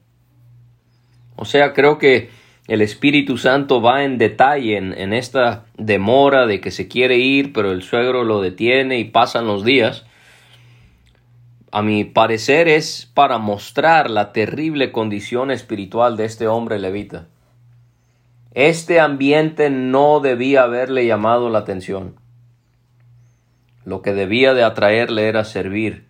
O 1.35 1.43
sea, 1.43 1.73
creo 1.73 1.97
que 1.97 2.29
el 2.67 2.81
Espíritu 2.81 3.37
Santo 3.37 3.81
va 3.81 4.03
en 4.03 4.17
detalle 4.17 4.75
en, 4.77 5.13
esta 5.13 5.65
demora 5.77 6.45
de 6.45 6.59
que 6.59 6.71
se 6.71 6.89
quiere 6.89 7.17
ir, 7.17 7.53
pero 7.53 7.71
el 7.71 7.81
suegro 7.81 8.25
lo 8.25 8.41
detiene 8.41 8.99
y 8.99 9.05
pasan 9.05 9.47
los 9.47 9.63
días. 9.63 10.05
A 11.71 11.81
mi 11.81 12.03
parecer 12.03 12.67
es 12.67 13.09
para 13.13 13.37
mostrar 13.37 14.09
la 14.09 14.33
terrible 14.33 14.91
condición 14.91 15.49
espiritual 15.49 16.17
de 16.17 16.25
este 16.25 16.47
hombre 16.47 16.77
levita. 16.77 17.27
Este 18.53 18.99
ambiente 18.99 19.69
no 19.69 20.19
debía 20.19 20.63
haberle 20.63 21.05
llamado 21.05 21.49
la 21.49 21.59
atención. 21.59 22.15
Lo 23.85 24.01
que 24.01 24.13
debía 24.13 24.53
de 24.53 24.63
atraerle 24.63 25.29
era 25.29 25.45
servir 25.45 26.05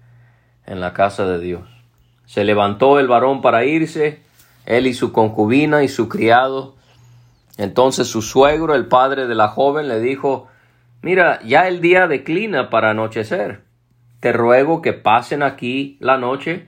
en 0.65 0.79
la 0.79 0.93
casa 0.93 1.27
de 1.27 1.39
Dios. 1.39 1.67
Se 2.25 2.43
levantó 2.43 2.99
el 2.99 3.07
varón 3.07 3.41
para 3.41 3.65
irse, 3.65 4.21
él 4.67 4.85
y 4.85 4.93
su 4.93 5.11
concubina 5.11 5.81
y 5.81 5.87
su 5.87 6.07
criado. 6.07 6.75
Entonces 7.57 8.07
su 8.07 8.21
suegro, 8.21 8.75
el 8.75 8.85
padre 8.85 9.25
de 9.25 9.33
la 9.33 9.47
joven, 9.47 9.87
le 9.87 9.99
dijo, 9.99 10.47
Mira, 11.01 11.39
ya 11.43 11.67
el 11.67 11.79
día 11.81 12.07
declina 12.07 12.69
para 12.69 12.91
anochecer. 12.91 13.61
Te 14.19 14.33
ruego 14.33 14.81
que 14.81 14.93
pasen 14.93 15.41
aquí 15.41 15.97
la 15.99 16.17
noche. 16.17 16.67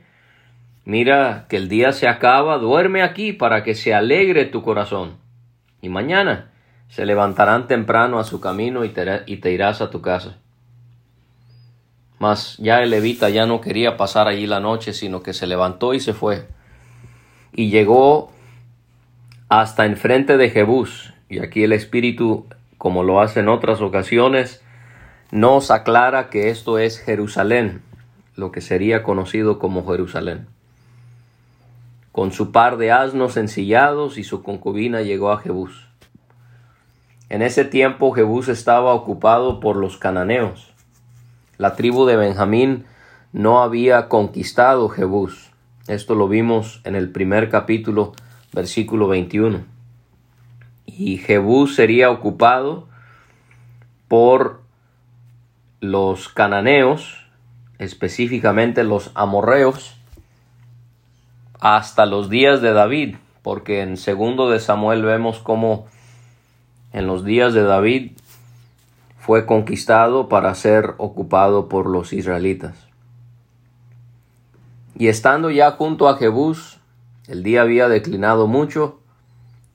Mira 0.86 1.46
que 1.50 1.58
el 1.58 1.68
día 1.68 1.92
se 1.92 2.08
acaba, 2.08 2.58
duerme 2.58 3.04
aquí 3.04 3.34
para 3.34 3.64
que 3.64 3.76
se 3.76 3.94
alegre 3.94 4.46
tu 4.46 4.64
corazón. 4.64 5.18
Y 5.82 5.90
mañana 5.90 6.52
se 6.88 7.06
levantarán 7.06 7.68
temprano 7.68 8.18
a 8.18 8.24
su 8.24 8.40
camino 8.40 8.86
y 8.86 8.90
te, 8.90 9.52
irás 9.52 9.82
a 9.82 9.90
tu 9.90 10.02
casa. 10.02 10.38
Mas 12.18 12.58
ya 12.58 12.82
el 12.82 12.90
levita 12.90 13.30
ya 13.30 13.46
no 13.46 13.62
quería 13.62 13.98
pasar 13.98 14.28
allí 14.28 14.48
la 14.48 14.60
noche, 14.60 14.94
sino 14.94 15.22
que 15.22 15.34
se 15.34 15.48
levantó 15.48 15.94
y 15.94 16.00
se 16.00 16.14
fue 16.14 16.48
y 17.54 17.70
llegó 17.70 18.32
hasta 19.50 19.86
enfrente 19.86 20.38
de 20.38 20.50
Jebús. 20.50 21.14
Y 21.30 21.40
aquí 21.40 21.64
el 21.64 21.74
Espíritu, 21.74 22.46
como 22.78 23.04
lo 23.04 23.22
hace 23.22 23.42
en 23.42 23.50
otras 23.50 23.82
ocasiones, 23.82 24.64
nos 25.32 25.72
aclara 25.72 26.30
que 26.30 26.50
esto 26.50 26.80
es 26.80 27.00
Jerusalén, 27.00 27.82
lo 28.36 28.52
que 28.52 28.62
sería 28.62 29.04
conocido 29.04 29.60
como 29.60 29.86
Jerusalén. 29.88 30.48
Con 32.12 32.32
su 32.32 32.52
par 32.52 32.78
de 32.78 32.92
asnos 32.92 33.38
ensillados 33.38 34.18
y 34.18 34.24
su 34.24 34.42
concubina 34.42 35.02
llegó 35.02 35.32
a 35.32 35.38
Jebús. 35.40 35.88
En 37.30 37.44
ese 37.44 37.64
tiempo 37.64 38.12
Jebús 38.12 38.48
estaba 38.48 38.94
ocupado 38.94 39.60
por 39.60 39.76
los 39.76 39.98
cananeos. 39.98 40.74
La 41.58 41.76
tribu 41.76 42.06
de 42.06 42.16
Benjamín 42.16 42.86
no 43.32 43.62
había 43.62 44.08
conquistado 44.08 44.90
Jebús 44.90 45.49
esto 45.90 46.14
lo 46.14 46.28
vimos 46.28 46.82
en 46.84 46.96
el 46.96 47.10
primer 47.10 47.50
capítulo, 47.50 48.14
versículo 48.54 49.08
21. 49.08 49.64
Y 50.86 51.18
Jebú 51.18 51.66
sería 51.66 52.12
ocupado 52.12 52.88
por 54.08 54.62
los 55.80 56.30
cananeos, 56.30 57.26
específicamente 57.80 58.84
los 58.84 59.10
amorreos, 59.16 59.98
hasta 61.60 62.06
los 62.06 62.30
días 62.30 62.62
de 62.62 62.74
David, 62.74 63.16
porque 63.42 63.82
en 63.82 63.98
segundo 63.98 64.52
de 64.52 64.60
Samuel 64.60 65.02
vemos 65.02 65.40
cómo 65.40 65.88
en 66.94 67.08
los 67.08 67.26
días 67.26 67.56
de 67.56 67.64
David 67.64 68.12
fue 69.18 69.48
conquistado 69.48 70.30
para 70.30 70.54
ser 70.54 70.94
ocupado 71.00 71.68
por 71.68 71.88
los 71.88 72.14
israelitas. 72.14 72.89
Y 75.00 75.08
estando 75.08 75.50
ya 75.50 75.72
junto 75.72 76.10
a 76.10 76.18
Jebús, 76.18 76.82
el 77.30 77.42
día 77.42 77.62
había 77.62 77.88
declinado 77.88 78.48
mucho, 78.48 79.00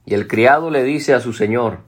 y 0.04 0.12
el 0.12 0.28
criado 0.28 0.69
le 0.69 0.85
dice 0.85 1.14
a 1.14 1.21
su 1.21 1.33
señor, 1.33 1.78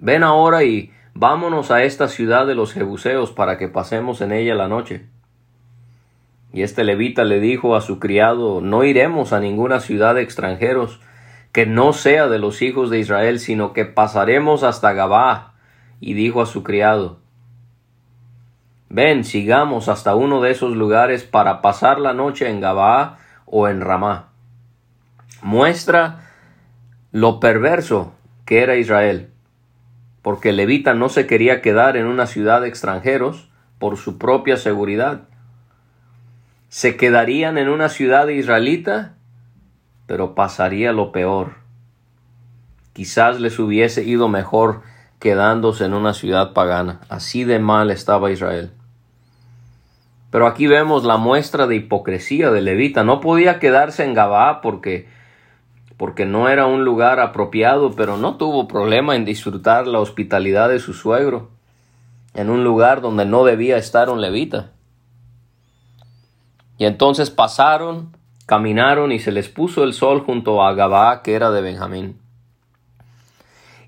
Ven 0.00 0.24
ahora 0.24 0.64
y 0.64 0.90
vámonos 1.14 1.70
a 1.70 1.84
esta 1.84 2.08
ciudad 2.08 2.48
de 2.48 2.56
los 2.56 2.72
Jebuseos 2.72 3.30
para 3.30 3.58
que 3.58 3.68
pasemos 3.68 4.20
en 4.22 4.32
ella 4.32 4.56
la 4.56 4.66
noche. 4.66 5.06
Y 6.52 6.62
este 6.62 6.82
levita 6.82 7.22
le 7.22 7.38
dijo 7.38 7.76
a 7.76 7.80
su 7.80 8.00
criado, 8.00 8.60
No 8.60 8.82
iremos 8.82 9.32
a 9.32 9.38
ninguna 9.38 9.78
ciudad 9.78 10.16
de 10.16 10.22
extranjeros 10.22 11.00
que 11.52 11.66
no 11.66 11.92
sea 11.92 12.26
de 12.26 12.40
los 12.40 12.60
hijos 12.60 12.90
de 12.90 12.98
Israel, 12.98 13.38
sino 13.38 13.72
que 13.72 13.84
pasaremos 13.84 14.64
hasta 14.64 14.94
Gabá. 14.94 15.54
Y 16.00 16.14
dijo 16.14 16.42
a 16.42 16.46
su 16.46 16.64
criado, 16.64 17.20
Ven, 18.88 19.24
sigamos 19.24 19.88
hasta 19.88 20.14
uno 20.14 20.40
de 20.40 20.50
esos 20.50 20.76
lugares 20.76 21.24
para 21.24 21.62
pasar 21.62 21.98
la 21.98 22.12
noche 22.12 22.48
en 22.48 22.60
Gabaa 22.60 23.18
o 23.46 23.68
en 23.68 23.80
Ramá. 23.80 24.28
Muestra 25.42 26.30
lo 27.10 27.40
perverso 27.40 28.14
que 28.44 28.62
era 28.62 28.76
Israel, 28.76 29.30
porque 30.22 30.50
el 30.50 30.56
levita 30.56 30.94
no 30.94 31.08
se 31.08 31.26
quería 31.26 31.60
quedar 31.60 31.96
en 31.96 32.06
una 32.06 32.26
ciudad 32.26 32.60
de 32.60 32.68
extranjeros 32.68 33.50
por 33.78 33.96
su 33.96 34.18
propia 34.18 34.56
seguridad. 34.56 35.28
Se 36.68 36.96
quedarían 36.96 37.58
en 37.58 37.68
una 37.68 37.88
ciudad 37.88 38.28
israelita, 38.28 39.14
pero 40.06 40.34
pasaría 40.34 40.92
lo 40.92 41.12
peor. 41.12 41.54
Quizás 42.92 43.40
les 43.40 43.58
hubiese 43.58 44.04
ido 44.04 44.28
mejor 44.28 44.82
quedándose 45.24 45.86
en 45.86 45.94
una 45.94 46.12
ciudad 46.12 46.52
pagana. 46.52 47.00
Así 47.08 47.44
de 47.44 47.58
mal 47.58 47.90
estaba 47.90 48.30
Israel. 48.30 48.72
Pero 50.30 50.46
aquí 50.46 50.66
vemos 50.66 51.04
la 51.04 51.16
muestra 51.16 51.66
de 51.66 51.76
hipocresía 51.76 52.50
de 52.50 52.60
Levita. 52.60 53.04
No 53.04 53.20
podía 53.20 53.58
quedarse 53.58 54.04
en 54.04 54.12
Gabá 54.12 54.60
porque, 54.60 55.08
porque 55.96 56.26
no 56.26 56.50
era 56.50 56.66
un 56.66 56.84
lugar 56.84 57.20
apropiado, 57.20 57.92
pero 57.92 58.18
no 58.18 58.36
tuvo 58.36 58.68
problema 58.68 59.16
en 59.16 59.24
disfrutar 59.24 59.86
la 59.86 59.98
hospitalidad 60.00 60.68
de 60.68 60.78
su 60.78 60.92
suegro 60.92 61.48
en 62.34 62.50
un 62.50 62.62
lugar 62.62 63.00
donde 63.00 63.24
no 63.24 63.44
debía 63.44 63.78
estar 63.78 64.10
un 64.10 64.20
levita. 64.20 64.72
Y 66.76 66.84
entonces 66.84 67.30
pasaron, 67.30 68.14
caminaron 68.44 69.10
y 69.10 69.20
se 69.20 69.32
les 69.32 69.48
puso 69.48 69.84
el 69.84 69.94
sol 69.94 70.20
junto 70.20 70.62
a 70.62 70.74
Gabá, 70.74 71.22
que 71.22 71.32
era 71.32 71.50
de 71.50 71.62
Benjamín. 71.62 72.18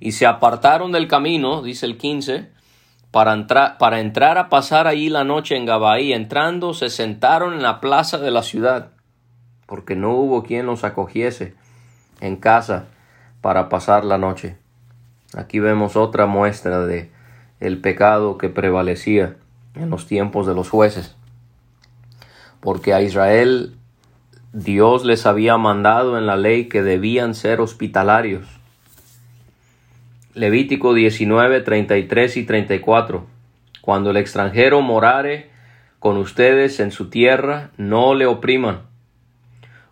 Y 0.00 0.12
se 0.12 0.26
apartaron 0.26 0.92
del 0.92 1.08
camino, 1.08 1.62
dice 1.62 1.86
el 1.86 1.96
15, 1.96 2.50
para, 3.10 3.32
entrar, 3.32 3.78
para 3.78 4.00
entrar 4.00 4.38
a 4.38 4.48
pasar 4.48 4.86
allí 4.86 5.08
la 5.08 5.24
noche 5.24 5.56
en 5.56 5.66
Gabaí. 5.66 6.12
Entrando, 6.12 6.74
se 6.74 6.90
sentaron 6.90 7.54
en 7.54 7.62
la 7.62 7.80
plaza 7.80 8.18
de 8.18 8.30
la 8.30 8.42
ciudad, 8.42 8.90
porque 9.66 9.96
no 9.96 10.12
hubo 10.12 10.42
quien 10.42 10.66
los 10.66 10.84
acogiese 10.84 11.54
en 12.20 12.36
casa 12.36 12.86
para 13.40 13.68
pasar 13.68 14.04
la 14.04 14.18
noche. 14.18 14.56
Aquí 15.34 15.58
vemos 15.58 15.96
otra 15.96 16.26
muestra 16.26 16.86
de 16.86 17.10
el 17.60 17.80
pecado 17.80 18.38
que 18.38 18.48
prevalecía 18.48 19.36
en 19.74 19.90
los 19.90 20.06
tiempos 20.06 20.46
de 20.46 20.54
los 20.54 20.70
jueces. 20.70 21.16
Porque 22.60 22.94
a 22.94 23.02
Israel 23.02 23.76
Dios 24.52 25.04
les 25.04 25.26
había 25.26 25.56
mandado 25.58 26.18
en 26.18 26.26
la 26.26 26.36
ley 26.36 26.68
que 26.68 26.82
debían 26.82 27.34
ser 27.34 27.60
hospitalarios. 27.60 28.46
Levítico 30.36 30.92
19, 30.92 31.62
33 31.62 32.36
y 32.36 32.44
34. 32.44 33.24
Cuando 33.80 34.10
el 34.10 34.18
extranjero 34.18 34.82
morare 34.82 35.48
con 35.98 36.18
ustedes 36.18 36.78
en 36.78 36.90
su 36.90 37.08
tierra, 37.08 37.70
no 37.78 38.14
le 38.14 38.26
opriman. 38.26 38.82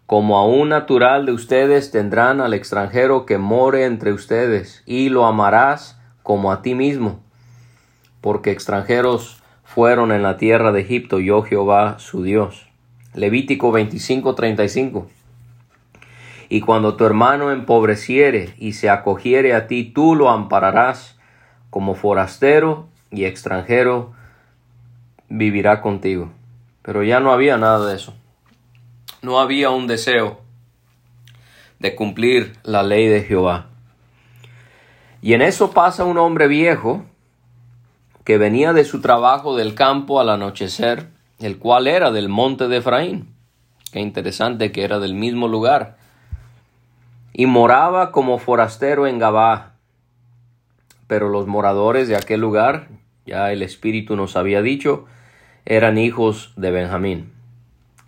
Como 0.05 0.37
a 0.37 0.47
un 0.47 0.69
natural 0.69 1.25
de 1.25 1.33
ustedes 1.33 1.91
tendrán 1.91 2.43
al 2.43 2.53
extranjero 2.53 3.25
que 3.25 3.39
more 3.39 3.87
entre 3.87 4.13
ustedes, 4.13 4.83
y 4.85 5.09
lo 5.09 5.25
amarás 5.25 5.99
como 6.23 6.53
a 6.53 6.61
ti 6.61 6.75
mismo, 6.75 7.23
porque 8.21 8.51
extranjeros 8.51 9.43
fueron 9.65 10.13
en 10.13 10.23
la 10.23 10.37
tierra 10.37 10.73
de 10.73 10.83
Egipto, 10.83 11.21
yo 11.21 11.41
Jehová 11.41 11.99
su 11.99 12.23
Dios. 12.23 12.69
Levítico 13.15 13.73
25:35. 13.73 15.07
Y 16.49 16.61
cuando 16.61 16.97
tu 16.97 17.05
hermano 17.05 17.51
empobreciere 17.51 18.55
y 18.59 18.73
se 18.73 18.91
acogiere 18.91 19.55
a 19.55 19.67
ti, 19.67 19.85
tú 19.85 20.15
lo 20.15 20.31
ampararás 20.31 21.19
como 21.71 21.95
forastero 21.95 22.89
y 23.11 23.25
extranjero 23.25 24.13
vivirá 25.29 25.81
contigo. 25.81 26.31
Pero 26.83 27.03
ya 27.03 27.21
no 27.21 27.33
había 27.33 27.57
nada 27.57 27.87
de 27.87 27.97
eso. 27.97 28.15
No 29.23 29.41
había 29.41 29.71
un 29.71 29.87
deseo 29.87 30.41
de 31.79 31.95
cumplir 31.95 32.53
la 32.63 32.83
ley 32.83 33.09
de 33.09 33.23
Jehová. 33.23 33.67
Y 35.23 35.33
en 35.33 35.43
eso 35.43 35.71
pasa 35.71 36.05
un 36.05 36.19
hombre 36.19 36.49
viejo 36.49 37.05
que 38.25 38.39
venía 38.39 38.73
de 38.73 38.85
su 38.85 39.01
trabajo 39.01 39.57
del 39.57 39.75
campo 39.75 40.21
al 40.21 40.29
anochecer 40.29 41.09
el 41.39 41.59
cual 41.59 41.87
era 41.87 42.11
del 42.11 42.29
monte 42.29 42.69
de 42.69 42.79
Efraín. 42.79 43.35
Qué 43.93 44.01
interesante 44.01 44.73
que 44.73 44.85
era 44.85 44.99
del 44.99 45.15
mismo 45.15 45.49
lugar. 45.49 45.97
Y 47.35 47.47
moraba 47.47 48.12
como 48.12 48.38
forastero 48.38 49.07
en 49.09 49.19
Gabá. 49.19 49.75
Pero 51.09 51.29
los 51.29 51.47
moradores 51.47 52.09
de 52.09 52.17
aquel 52.17 52.41
lugar, 52.41 52.88
ya 53.26 53.53
el 53.53 53.62
Espíritu 53.62 54.17
nos 54.17 54.37
había 54.37 54.62
dicho, 54.62 55.05
eran 55.67 55.99
hijos 55.99 56.53
de 56.57 56.71
Benjamín. 56.71 57.33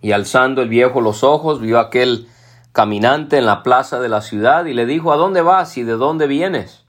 Y 0.00 0.12
alzando 0.12 0.62
el 0.62 0.68
viejo 0.68 1.00
los 1.00 1.24
ojos, 1.24 1.60
vio 1.60 1.80
aquel 1.80 2.28
caminante 2.70 3.38
en 3.38 3.46
la 3.46 3.64
plaza 3.64 3.98
de 3.98 4.08
la 4.08 4.20
ciudad 4.20 4.66
y 4.66 4.74
le 4.74 4.86
dijo, 4.86 5.12
¿A 5.12 5.16
dónde 5.16 5.42
vas 5.42 5.76
y 5.76 5.82
de 5.82 5.94
dónde 5.94 6.28
vienes? 6.28 6.84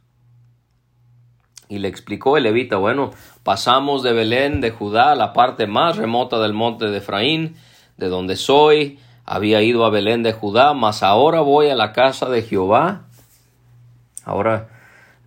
Y 1.70 1.80
le 1.80 1.88
explicó 1.88 2.38
el 2.38 2.44
levita, 2.44 2.78
bueno, 2.78 3.12
pasamos 3.44 4.04
de 4.04 4.14
Belén 4.14 4.62
de 4.62 4.70
Judá 4.72 5.12
a 5.12 5.16
la 5.16 5.34
parte 5.34 5.66
más 5.66 5.98
remota 5.98 6.40
del 6.40 6.54
monte 6.54 6.86
de 6.86 7.00
Efraín, 7.00 7.56
de 7.98 8.10
donde 8.10 8.36
soy, 8.36 9.00
había 9.28 9.62
ido 9.62 9.86
a 9.86 9.90
Belén 9.90 10.24
de 10.24 10.32
Judá, 10.32 10.74
mas 10.74 11.04
ahora 11.04 11.42
voy 11.42 11.70
a 11.70 11.76
la 11.76 11.92
casa 11.92 12.30
de 12.30 12.42
Jehová. 12.42 13.04
Ahora 14.24 14.70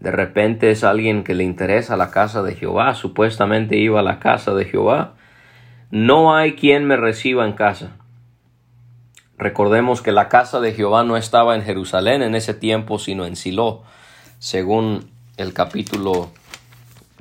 de 0.01 0.11
repente 0.11 0.71
es 0.71 0.83
alguien 0.83 1.23
que 1.23 1.35
le 1.35 1.45
interesa 1.45 1.99
la 1.99 2.11
casa 2.11 2.43
de 2.43 2.55
Jehová, 2.55 2.95
supuestamente 2.95 3.77
iba 3.77 4.01
a 4.01 4.03
la 4.03 4.19
casa 4.19 4.55
de 4.55 4.65
Jehová. 4.65 5.13
No 5.91 6.35
hay 6.35 6.55
quien 6.55 6.87
me 6.87 6.97
reciba 6.97 7.45
en 7.45 7.53
casa. 7.53 7.91
Recordemos 9.37 10.01
que 10.01 10.13
la 10.13 10.29
casa 10.29 10.61
de 10.61 10.73
Jehová 10.73 11.05
no 11.05 11.19
estaba 11.19 11.55
en 11.55 11.63
Jerusalén 11.63 12.23
en 12.23 12.35
ese 12.35 12.55
tiempo, 12.55 12.99
sino 12.99 13.27
en 13.27 13.37
Silo, 13.37 13.83
según 14.39 15.11
el 15.37 15.53
capítulo 15.53 16.31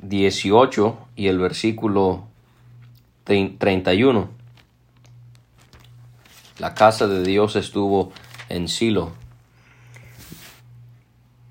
18 0.02 0.98
y 1.16 1.28
el 1.28 1.38
versículo 1.38 2.24
31. 3.24 4.39
La 6.60 6.74
casa 6.74 7.08
de 7.08 7.22
Dios 7.22 7.56
estuvo 7.56 8.12
en 8.50 8.68
Silo. 8.68 9.12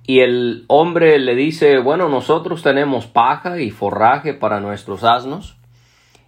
Y 0.06 0.20
el 0.20 0.66
hombre 0.68 1.18
le 1.18 1.36
dice, 1.36 1.80
bueno, 1.80 2.10
nosotros 2.10 2.62
tenemos 2.62 3.08
paja 3.08 3.60
y 3.60 3.72
forraje 3.72 4.36
para 4.36 4.60
nuestros 4.60 5.04
asnos, 5.04 5.58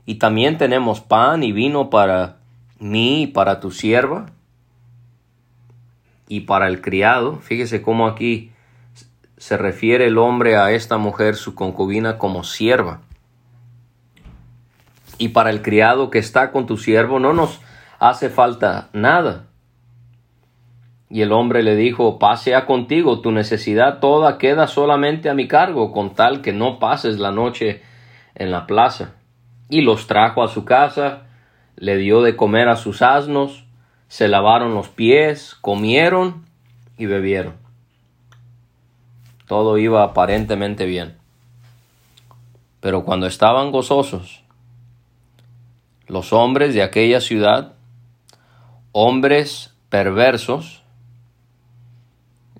y 0.08 0.15
también 0.15 0.58
tenemos 0.58 1.00
pan 1.00 1.44
y 1.44 1.52
vino 1.52 1.91
para 1.91 2.38
mí 2.80 3.24
y 3.24 3.28
para 3.28 3.60
tu 3.60 3.70
sierva, 3.70 4.32
y 6.28 6.41
para 6.41 6.67
el 6.67 6.82
criado. 6.82 7.38
Fíjese 7.38 7.84
cómo 7.84 8.08
aquí 8.08 8.52
se 9.38 9.58
refiere 9.58 10.08
el 10.08 10.17
hombre 10.17 10.58
a 10.58 10.72
esta 10.72 10.98
mujer, 10.98 11.36
su 11.36 11.54
concubina, 11.54 12.17
como 12.17 12.44
sierva. 12.44 13.02
Y 15.20 15.30
para 15.30 15.52
el 15.52 15.62
criado 15.62 16.10
que 16.10 16.17
está 16.17 16.52
con 16.52 16.65
tu 16.65 16.78
siervo 16.78 17.20
no 17.20 17.34
nos 17.34 17.60
hace 18.02 18.32
falta 18.32 18.90
nada. 18.94 19.46
Y 21.08 21.22
el 21.22 21.32
hombre 21.32 21.62
le 21.62 21.76
dijo, 21.76 22.18
pasea 22.18 22.66
contigo, 22.66 23.22
tu 23.22 23.32
necesidad 23.32 24.00
toda 24.00 24.40
queda 24.40 24.66
solamente 24.66 25.30
a 25.30 25.36
mi 25.36 25.48
cargo, 25.48 25.92
con 25.92 26.16
tal 26.16 26.42
que 26.42 26.52
no 26.52 26.80
pases 26.80 27.20
la 27.20 27.32
noche 27.32 27.84
en 28.34 28.50
la 28.50 28.66
plaza. 28.66 29.14
Y 29.70 29.82
los 29.82 30.08
trajo 30.08 30.44
a 30.44 30.48
su 30.48 30.66
casa, 30.66 31.28
le 31.76 31.98
dio 31.98 32.24
de 32.24 32.36
comer 32.36 32.70
a 32.70 32.76
sus 32.76 33.04
asnos, 33.04 33.66
se 34.08 34.28
lavaron 34.28 34.74
los 34.74 34.90
pies, 34.90 35.56
comieron 35.62 36.46
y 36.98 37.06
bebieron. 37.06 37.54
Todo 39.46 39.78
iba 39.78 40.04
aparentemente 40.04 40.86
bien. 40.86 41.18
Pero 42.80 43.06
cuando 43.06 43.28
estaban 43.28 43.72
gozosos, 43.72 44.44
los 46.08 46.34
hombres 46.34 46.74
de 46.74 46.82
aquella 46.82 47.22
ciudad, 47.22 47.76
hombres 48.91 49.73
perversos, 49.89 50.84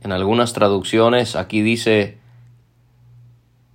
en 0.02 0.12
algunas 0.12 0.54
traducciones 0.54 1.36
aquí 1.36 1.62
dice 1.62 2.20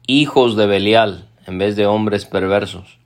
hijos 0.06 0.56
de 0.56 0.66
Belial 0.66 1.28
en 1.46 1.58
vez 1.58 1.76
de 1.76 1.86
hombres 1.86 2.26
perversos, 2.26 2.98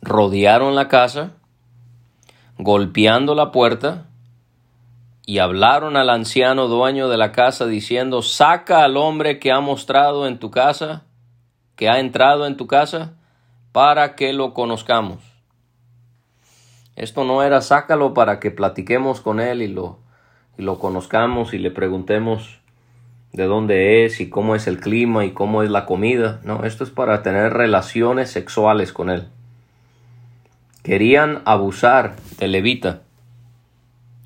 rodearon 0.00 0.74
la 0.74 0.88
casa, 0.88 1.32
golpeando 2.56 3.34
la 3.34 3.52
puerta, 3.52 4.06
y 5.26 5.40
hablaron 5.40 5.98
al 5.98 6.08
anciano 6.08 6.68
dueño 6.68 7.10
de 7.10 7.18
la 7.18 7.32
casa 7.32 7.66
diciendo, 7.66 8.22
saca 8.22 8.82
al 8.82 8.96
hombre 8.96 9.38
que 9.38 9.52
ha 9.52 9.60
mostrado 9.60 10.26
en 10.26 10.38
tu 10.38 10.50
casa, 10.50 11.04
que 11.76 11.90
ha 11.90 12.00
entrado 12.00 12.46
en 12.46 12.56
tu 12.56 12.66
casa, 12.66 13.12
para 13.72 14.14
que 14.14 14.32
lo 14.32 14.54
conozcamos. 14.54 15.27
Esto 16.98 17.22
no 17.22 17.44
era 17.44 17.60
sácalo 17.60 18.12
para 18.12 18.40
que 18.40 18.50
platiquemos 18.50 19.20
con 19.20 19.38
él 19.38 19.62
y 19.62 19.68
lo, 19.68 20.00
y 20.58 20.62
lo 20.62 20.80
conozcamos 20.80 21.54
y 21.54 21.58
le 21.58 21.70
preguntemos 21.70 22.58
de 23.32 23.44
dónde 23.44 24.04
es 24.04 24.20
y 24.20 24.28
cómo 24.28 24.56
es 24.56 24.66
el 24.66 24.80
clima 24.80 25.24
y 25.24 25.30
cómo 25.30 25.62
es 25.62 25.70
la 25.70 25.86
comida. 25.86 26.40
No, 26.42 26.64
esto 26.64 26.82
es 26.82 26.90
para 26.90 27.22
tener 27.22 27.52
relaciones 27.52 28.32
sexuales 28.32 28.92
con 28.92 29.10
él. 29.10 29.28
Querían 30.82 31.40
abusar 31.44 32.16
de 32.36 32.48
Levita 32.48 33.02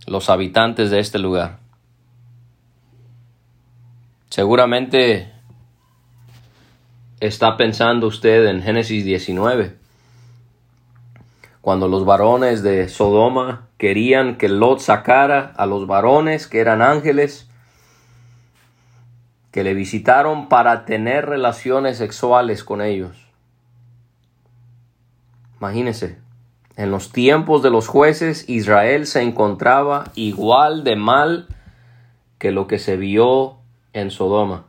los 0.07 0.31
habitantes 0.31 0.91
de 0.91 0.99
este 0.99 1.19
lugar. 1.19 1.59
Seguramente 4.31 5.31
está 7.21 7.59
pensando 7.59 8.07
usted 8.07 8.47
en 8.47 8.63
Génesis 8.63 9.05
19, 9.05 9.82
cuando 11.63 11.87
los 11.87 12.05
varones 12.05 12.65
de 12.65 12.89
Sodoma 12.89 13.69
querían 13.79 14.37
que 14.37 14.49
Lot 14.49 14.81
sacara 14.81 15.53
a 15.57 15.65
los 15.65 15.87
varones 15.87 16.49
que 16.49 16.59
eran 16.59 16.83
ángeles, 16.83 17.49
que 19.53 19.63
le 19.63 19.73
visitaron 19.73 20.49
para 20.49 20.85
tener 20.85 21.27
relaciones 21.27 21.99
sexuales 21.99 22.65
con 22.65 22.83
ellos. 22.83 23.17
Imagínense, 25.61 26.19
en 26.77 26.91
los 26.91 27.13
tiempos 27.13 27.63
de 27.63 27.71
los 27.71 27.87
jueces, 27.87 28.49
Israel 28.49 29.07
se 29.07 29.23
encontraba 29.23 30.11
igual 30.17 30.83
de 30.83 30.97
mal 30.97 31.47
que 32.39 32.51
lo 32.51 32.67
que 32.67 32.81
se 32.81 32.97
vio 32.97 33.59
en 33.93 34.11
Sodoma. 34.11 34.65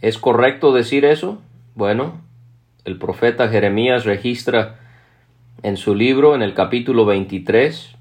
¿Es 0.00 0.18
correcto 0.18 0.72
decir 0.72 1.04
eso? 1.04 1.40
Bueno, 1.76 2.20
el 2.84 2.98
profeta 2.98 3.48
Jeremías 3.48 4.04
registra 4.04 4.78
en 5.62 5.76
su 5.76 5.94
libro, 5.94 6.34
en 6.34 6.42
el 6.42 6.54
capítulo 6.54 7.04
23, 7.04 7.94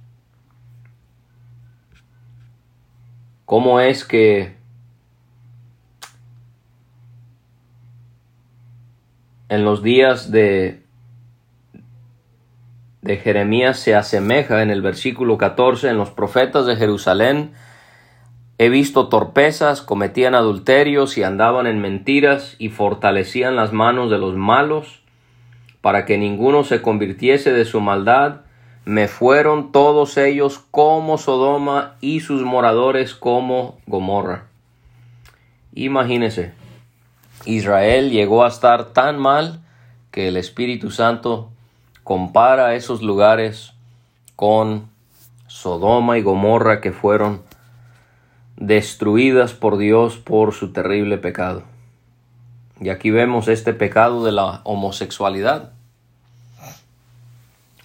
cómo 3.45 3.79
es 3.79 4.05
que 4.05 4.55
en 9.49 9.65
los 9.65 9.83
días 9.83 10.31
de, 10.31 10.81
de 13.01 13.17
Jeremías 13.17 13.77
se 13.77 13.93
asemeja 13.95 14.63
en 14.63 14.71
el 14.71 14.81
versículo 14.81 15.37
14 15.37 15.89
en 15.89 15.97
los 15.97 16.09
profetas 16.09 16.65
de 16.65 16.77
Jerusalén. 16.77 17.51
He 18.61 18.69
visto 18.69 19.07
torpezas, 19.07 19.81
cometían 19.81 20.35
adulterios 20.35 21.17
y 21.17 21.23
andaban 21.23 21.65
en 21.65 21.81
mentiras 21.81 22.55
y 22.59 22.69
fortalecían 22.69 23.55
las 23.55 23.73
manos 23.73 24.11
de 24.11 24.19
los 24.19 24.35
malos 24.35 25.01
para 25.81 26.05
que 26.05 26.19
ninguno 26.19 26.63
se 26.63 26.79
convirtiese 26.79 27.53
de 27.53 27.65
su 27.65 27.81
maldad. 27.81 28.41
Me 28.85 29.07
fueron 29.07 29.71
todos 29.71 30.15
ellos 30.15 30.59
como 30.69 31.17
Sodoma 31.17 31.95
y 32.01 32.19
sus 32.19 32.43
moradores 32.43 33.15
como 33.15 33.79
Gomorra. 33.87 34.43
Imagínese, 35.73 36.53
Israel 37.45 38.11
llegó 38.11 38.45
a 38.45 38.49
estar 38.49 38.93
tan 38.93 39.17
mal 39.17 39.59
que 40.11 40.27
el 40.27 40.37
Espíritu 40.37 40.91
Santo 40.91 41.49
compara 42.03 42.75
esos 42.75 43.01
lugares 43.01 43.73
con 44.35 44.87
Sodoma 45.47 46.19
y 46.19 46.21
Gomorra 46.21 46.79
que 46.79 46.91
fueron 46.91 47.49
destruidas 48.61 49.53
por 49.53 49.77
Dios 49.77 50.17
por 50.17 50.53
su 50.53 50.71
terrible 50.71 51.17
pecado. 51.17 51.63
Y 52.79 52.89
aquí 52.89 53.09
vemos 53.09 53.47
este 53.47 53.73
pecado 53.73 54.23
de 54.23 54.31
la 54.31 54.61
homosexualidad. 54.63 55.71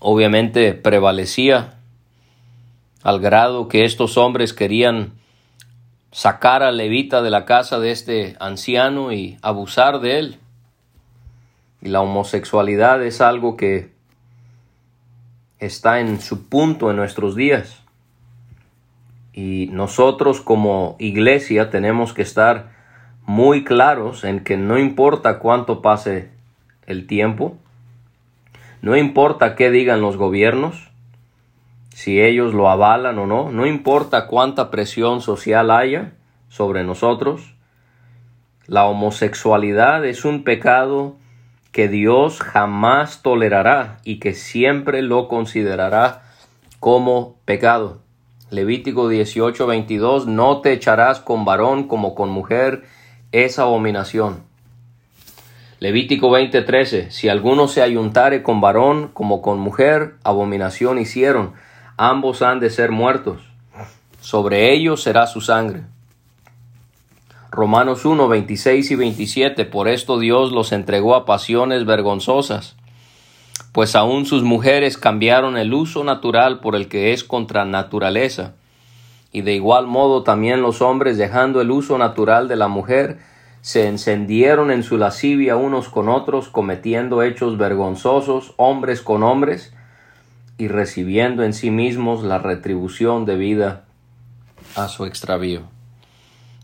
Obviamente 0.00 0.74
prevalecía 0.74 1.78
al 3.02 3.20
grado 3.20 3.68
que 3.68 3.84
estos 3.84 4.18
hombres 4.18 4.52
querían 4.52 5.12
sacar 6.12 6.62
a 6.62 6.70
Levita 6.72 7.22
de 7.22 7.30
la 7.30 7.46
casa 7.46 7.78
de 7.78 7.90
este 7.90 8.36
anciano 8.38 9.12
y 9.12 9.38
abusar 9.40 10.00
de 10.00 10.18
él. 10.18 10.38
Y 11.80 11.88
la 11.88 12.02
homosexualidad 12.02 13.02
es 13.02 13.22
algo 13.22 13.56
que 13.56 13.92
está 15.58 16.00
en 16.00 16.20
su 16.20 16.48
punto 16.48 16.90
en 16.90 16.96
nuestros 16.96 17.34
días. 17.34 17.86
Y 19.37 19.68
nosotros 19.70 20.40
como 20.40 20.96
iglesia 20.99 21.68
tenemos 21.68 22.14
que 22.14 22.22
estar 22.22 22.70
muy 23.27 23.64
claros 23.64 24.25
en 24.25 24.42
que 24.42 24.57
no 24.57 24.79
importa 24.79 25.38
cuánto 25.38 25.83
pase 25.83 26.31
el 26.87 27.07
tiempo, 27.07 27.59
no 28.81 28.96
importa 28.96 29.55
qué 29.55 29.70
digan 29.70 30.01
los 30.01 30.16
gobiernos, 30.16 30.90
si 31.90 32.22
ellos 32.22 32.55
lo 32.55 32.70
avalan 32.70 33.18
o 33.18 33.27
no, 33.27 33.53
no 33.53 33.66
importa 33.66 34.27
cuánta 34.27 34.70
presión 34.70 35.20
social 35.20 35.70
haya 35.70 36.14
sobre 36.49 36.83
nosotros, 36.83 37.55
la 38.66 38.87
homosexualidad 38.87 40.07
es 40.07 40.25
un 40.25 40.44
pecado 40.44 41.16
que 41.72 41.88
Dios 41.88 42.40
jamás 42.40 43.20
tolerará 43.20 43.99
y 44.03 44.18
que 44.18 44.33
siempre 44.33 45.03
lo 45.03 45.29
considerará 45.29 46.22
como 46.81 47.37
pecado. 47.44 48.05
Levítico 48.50 49.09
18, 49.09 49.66
22, 49.66 50.26
no 50.28 50.61
te 50.61 50.72
echarás 50.72 51.18
con 51.18 51.44
varón 51.44 51.88
como 51.88 52.14
con 52.14 52.30
mujer, 52.30 52.85
es 53.32 53.59
abominación. 53.59 54.44
Levítico 55.80 56.30
20, 56.30 56.62
13, 56.62 57.11
si 57.11 57.28
alguno 57.28 57.66
se 57.66 57.82
ayuntare 57.82 58.44
con 58.44 58.61
varón 58.61 59.09
como 59.12 59.42
con 59.42 59.59
mujer, 59.59 60.14
abominación 60.22 60.98
hicieron 60.98 61.54
ambos 61.96 62.40
han 62.42 62.61
de 62.61 62.70
ser 62.70 62.92
muertos. 62.92 63.42
Sobre 64.20 64.72
ellos 64.72 65.02
será 65.02 65.26
su 65.26 65.40
sangre. 65.40 65.82
Romanos 67.50 68.04
1, 68.04 68.28
26 68.28 68.90
y 68.90 68.94
27, 68.94 69.64
por 69.64 69.88
esto 69.88 70.18
Dios 70.18 70.52
los 70.52 70.72
entregó 70.72 71.14
a 71.14 71.24
pasiones 71.24 71.85
vergonzosas, 71.85 72.76
pues 73.76 73.94
aún 73.94 74.24
sus 74.24 74.42
mujeres 74.42 74.96
cambiaron 74.96 75.58
el 75.58 75.74
uso 75.74 76.02
natural 76.02 76.60
por 76.60 76.76
el 76.76 76.88
que 76.88 77.12
es 77.12 77.24
contra 77.24 77.66
naturaleza, 77.66 78.54
y 79.32 79.42
de 79.42 79.52
igual 79.52 79.86
modo 79.86 80.22
también 80.22 80.62
los 80.62 80.80
hombres, 80.80 81.18
dejando 81.18 81.60
el 81.60 81.70
uso 81.70 81.98
natural 81.98 82.48
de 82.48 82.56
la 82.56 82.68
mujer, 82.68 83.18
se 83.60 83.86
encendieron 83.86 84.70
en 84.70 84.82
su 84.82 84.96
lascivia 84.96 85.56
unos 85.56 85.90
con 85.90 86.08
otros, 86.08 86.48
cometiendo 86.48 87.22
hechos 87.22 87.58
vergonzosos, 87.58 88.54
hombres 88.56 89.02
con 89.02 89.22
hombres, 89.22 89.74
y 90.56 90.68
recibiendo 90.68 91.44
en 91.44 91.52
sí 91.52 91.70
mismos 91.70 92.24
la 92.24 92.38
retribución 92.38 93.26
debida 93.26 93.84
a 94.74 94.88
su 94.88 95.04
extravío. 95.04 95.64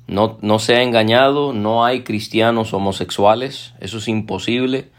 No, 0.07 0.39
no 0.41 0.59
se 0.59 0.77
ha 0.77 0.83
engañado, 0.83 1.53
no 1.53 1.85
hay 1.85 2.05
cristianos 2.05 2.73
homosexuales, 2.73 3.75
eso 3.81 3.99
es 3.99 4.09
imposible, 4.09 4.92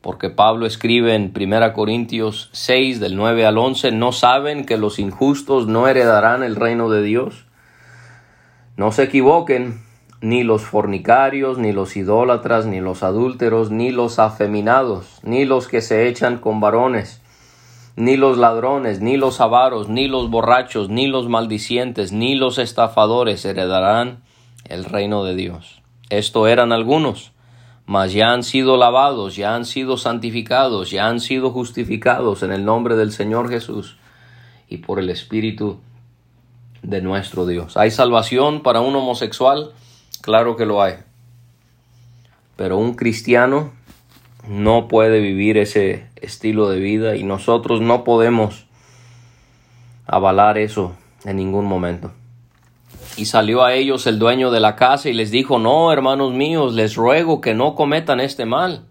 porque 0.00 0.30
Pablo 0.30 0.66
escribe 0.66 1.14
en 1.14 1.32
1 1.34 1.72
Corintios 1.72 2.48
6 2.52 3.00
del 3.00 3.16
9 3.16 3.44
al 3.46 3.58
11, 3.58 3.92
no 3.92 4.12
saben 4.12 4.64
que 4.64 4.78
los 4.78 4.98
injustos 4.98 5.66
no 5.66 5.88
heredarán 5.88 6.42
el 6.42 6.56
reino 6.56 6.88
de 6.88 7.02
Dios. 7.02 7.46
No 8.76 8.92
se 8.92 9.02
equivoquen, 9.02 9.82
ni 10.22 10.42
los 10.42 10.62
fornicarios, 10.62 11.58
ni 11.58 11.72
los 11.72 11.96
idólatras, 11.96 12.66
ni 12.66 12.80
los 12.80 13.02
adúlteros, 13.02 13.70
ni 13.70 13.90
los 13.90 14.18
afeminados, 14.18 15.20
ni 15.22 15.44
los 15.44 15.68
que 15.68 15.80
se 15.80 16.08
echan 16.08 16.38
con 16.38 16.60
varones, 16.60 17.22
ni 17.96 18.16
los 18.16 18.38
ladrones, 18.38 19.00
ni 19.00 19.16
los 19.16 19.40
avaros, 19.40 19.88
ni 19.88 20.08
los 20.08 20.30
borrachos, 20.30 20.88
ni 20.88 21.06
los 21.06 21.28
maldicientes, 21.28 22.12
ni 22.12 22.34
los 22.34 22.58
estafadores 22.58 23.44
heredarán 23.44 24.22
el 24.66 24.84
reino 24.84 25.24
de 25.24 25.34
Dios. 25.34 25.82
Esto 26.10 26.46
eran 26.46 26.72
algunos, 26.72 27.32
mas 27.90 28.12
ya 28.12 28.32
han 28.32 28.44
sido 28.44 28.76
lavados, 28.76 29.34
ya 29.34 29.56
han 29.56 29.64
sido 29.64 29.96
santificados, 29.96 30.92
ya 30.92 31.08
han 31.08 31.18
sido 31.18 31.50
justificados 31.50 32.44
en 32.44 32.52
el 32.52 32.64
nombre 32.64 32.94
del 32.94 33.10
Señor 33.10 33.50
Jesús 33.50 33.96
y 34.68 34.76
por 34.76 35.00
el 35.00 35.10
Espíritu 35.10 35.80
de 36.82 37.02
nuestro 37.02 37.46
Dios. 37.46 37.76
¿Hay 37.76 37.90
salvación 37.90 38.62
para 38.62 38.80
un 38.80 38.94
homosexual? 38.94 39.72
Claro 40.20 40.54
que 40.54 40.66
lo 40.66 40.80
hay. 40.80 40.98
Pero 42.54 42.78
un 42.78 42.94
cristiano 42.94 43.72
no 44.46 44.86
puede 44.86 45.18
vivir 45.18 45.58
ese 45.58 46.06
estilo 46.14 46.70
de 46.70 46.78
vida 46.78 47.16
y 47.16 47.24
nosotros 47.24 47.80
no 47.80 48.04
podemos 48.04 48.66
avalar 50.06 50.58
eso 50.58 50.94
en 51.24 51.38
ningún 51.38 51.64
momento. 51.66 52.12
Y 53.16 53.26
salió 53.26 53.64
a 53.64 53.74
ellos 53.74 54.06
el 54.06 54.18
dueño 54.18 54.50
de 54.50 54.60
la 54.60 54.76
casa 54.76 55.08
y 55.08 55.12
les 55.12 55.30
dijo, 55.30 55.58
no, 55.58 55.92
hermanos 55.92 56.32
míos, 56.32 56.74
les 56.74 56.94
ruego 56.94 57.40
que 57.40 57.54
no 57.54 57.74
cometan 57.74 58.20
este 58.20 58.46
mal. 58.46 58.84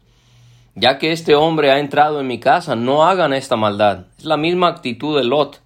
Ya 0.76 0.98
que 0.98 1.12
este 1.12 1.36
hombre 1.36 1.72
ha 1.72 1.80
entrado 1.80 2.20
en 2.20 2.28
mi 2.28 2.40
casa, 2.40 2.76
no 2.76 3.06
hagan 3.06 3.34
esta 3.34 3.56
maldad. 3.56 4.06
Es 4.18 4.26
la 4.26 4.38
misma 4.38 4.68
actitud 4.68 5.18
de 5.18 5.24
Lot. 5.24 5.62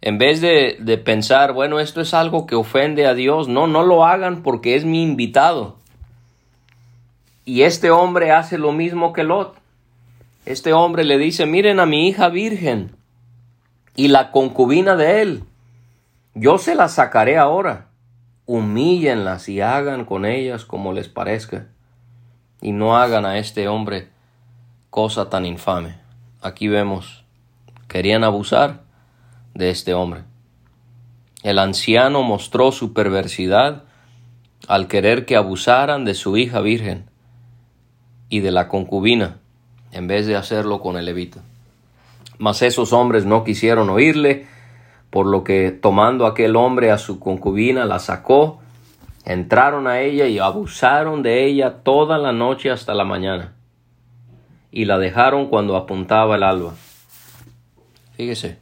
En 0.00 0.18
vez 0.18 0.40
de, 0.40 0.76
de 0.80 0.98
pensar, 0.98 1.52
bueno, 1.52 1.80
esto 1.80 2.00
es 2.00 2.12
algo 2.12 2.46
que 2.46 2.54
ofende 2.54 3.06
a 3.06 3.14
Dios, 3.14 3.48
no, 3.48 3.66
no 3.66 3.82
lo 3.82 4.04
hagan 4.04 4.42
porque 4.42 4.74
es 4.74 4.84
mi 4.84 5.02
invitado. 5.02 5.76
Y 7.46 7.62
este 7.62 7.90
hombre 7.90 8.32
hace 8.32 8.58
lo 8.58 8.72
mismo 8.72 9.12
que 9.12 9.24
Lot. 9.24 9.56
Este 10.46 10.72
hombre 10.72 11.04
le 11.04 11.16
dice, 11.16 11.46
miren 11.46 11.80
a 11.80 11.86
mi 11.86 12.08
hija 12.08 12.28
virgen 12.28 12.96
y 13.96 14.08
la 14.08 14.30
concubina 14.30 14.96
de 14.96 15.22
él. 15.22 15.44
Yo 16.34 16.58
se 16.58 16.74
las 16.74 16.94
sacaré 16.94 17.38
ahora. 17.38 17.88
Humíllenlas 18.46 19.48
y 19.48 19.60
hagan 19.60 20.04
con 20.04 20.26
ellas 20.26 20.64
como 20.64 20.92
les 20.92 21.08
parezca. 21.08 21.66
Y 22.60 22.72
no 22.72 22.96
hagan 22.96 23.24
a 23.24 23.38
este 23.38 23.68
hombre 23.68 24.08
cosa 24.90 25.28
tan 25.28 25.44
infame. 25.44 25.96
Aquí 26.40 26.68
vemos, 26.68 27.24
querían 27.88 28.22
abusar 28.22 28.82
de 29.54 29.70
este 29.70 29.92
hombre. 29.92 30.22
El 31.42 31.58
anciano 31.58 32.22
mostró 32.22 32.70
su 32.70 32.92
perversidad 32.92 33.82
al 34.68 34.88
querer 34.88 35.26
que 35.26 35.36
abusaran 35.36 36.04
de 36.04 36.14
su 36.14 36.36
hija 36.36 36.60
virgen 36.60 37.10
y 38.28 38.40
de 38.40 38.50
la 38.50 38.68
concubina, 38.68 39.38
en 39.90 40.06
vez 40.06 40.26
de 40.26 40.36
hacerlo 40.36 40.80
con 40.80 40.96
el 40.96 41.06
levita. 41.06 41.40
Mas 42.38 42.62
esos 42.62 42.92
hombres 42.92 43.26
no 43.26 43.42
quisieron 43.42 43.90
oírle, 43.90 44.46
por 45.14 45.26
lo 45.26 45.44
que 45.44 45.70
tomando 45.70 46.26
aquel 46.26 46.56
hombre 46.56 46.90
a 46.90 46.98
su 46.98 47.20
concubina 47.20 47.84
la 47.84 48.00
sacó, 48.00 48.58
entraron 49.24 49.86
a 49.86 50.00
ella 50.00 50.26
y 50.26 50.40
abusaron 50.40 51.22
de 51.22 51.44
ella 51.44 51.84
toda 51.84 52.18
la 52.18 52.32
noche 52.32 52.72
hasta 52.72 52.94
la 52.94 53.04
mañana, 53.04 53.52
y 54.72 54.86
la 54.86 54.98
dejaron 54.98 55.46
cuando 55.46 55.76
apuntaba 55.76 56.34
el 56.34 56.42
alba. 56.42 56.74
Fíjese, 58.16 58.58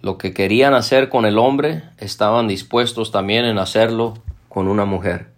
lo 0.00 0.18
que 0.18 0.34
querían 0.34 0.74
hacer 0.74 1.08
con 1.08 1.24
el 1.24 1.38
hombre 1.38 1.84
estaban 1.98 2.48
dispuestos 2.48 3.12
también 3.12 3.44
en 3.44 3.60
hacerlo 3.60 4.14
con 4.48 4.66
una 4.66 4.84
mujer, 4.84 5.28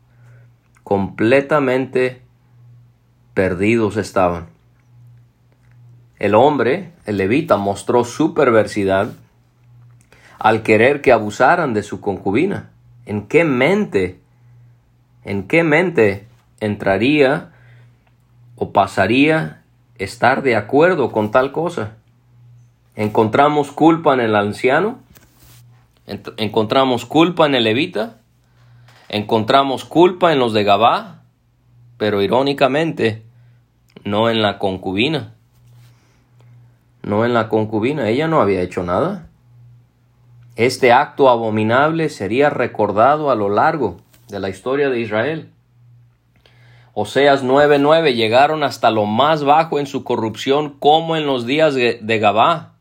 completamente 0.85 2.23
perdidos 3.35 3.99
estaban. 3.99 4.47
El 6.19 6.35
hombre, 6.35 6.93
el 7.05 7.19
levita, 7.19 7.59
mostró 7.59 8.05
su 8.05 8.33
perversidad 8.33 9.13
al 10.39 10.63
querer 10.63 11.03
que 11.03 11.13
abusaran 11.13 11.75
de 11.75 11.83
su 11.83 12.01
concubina, 12.01 12.71
¿En 13.09 13.27
qué 13.27 13.43
mente, 13.43 14.21
en 15.25 15.49
qué 15.49 15.65
mente 15.65 16.27
entraría 16.61 17.53
o 18.55 18.71
pasaría 18.71 19.63
estar 19.97 20.43
de 20.43 20.57
acuerdo 20.57 21.11
con 21.11 21.31
tal 21.31 21.51
cosa? 21.51 21.95
¿Encontramos 22.97 23.73
culpa 23.73 24.13
en 24.13 24.21
el 24.21 24.37
anciano? 24.37 24.99
¿Encontramos 26.37 27.07
culpa 27.07 27.47
en 27.47 27.55
el 27.55 27.65
levita? 27.65 28.19
¿Encontramos 29.09 29.87
culpa 29.87 30.35
en 30.35 30.39
los 30.39 30.53
de 30.53 30.65
Gabá? 30.65 31.23
Pero 31.97 32.21
irónicamente, 32.21 33.23
no 34.05 34.29
en 34.29 34.43
la 34.43 34.59
concubina. 34.59 35.33
No 37.03 37.25
en 37.25 37.33
la 37.33 37.49
concubina, 37.49 38.11
ella 38.11 38.29
no 38.29 38.43
había 38.43 38.61
hecho 38.61 38.83
nada. 38.83 39.28
Este 40.59 40.91
acto 40.91 41.29
abominable 41.29 42.09
sería 42.09 42.51
recordado 42.51 43.31
a 43.31 43.37
lo 43.37 43.49
largo 43.49 43.99
de 44.27 44.41
la 44.41 44.49
historia 44.49 44.91
de 44.91 44.99
Israel. 44.99 45.53
Oseas 46.95 47.45
9:9 47.45 48.17
llegaron 48.17 48.65
hasta 48.65 48.91
lo 48.91 49.07
más 49.07 49.45
bajo 49.45 49.79
en 49.79 49.87
su 49.87 50.03
corrupción 50.03 50.71
como 50.81 51.15
en 51.15 51.27
los 51.27 51.47
días 51.47 51.77
de 51.77 52.19
Gabá. 52.19 52.73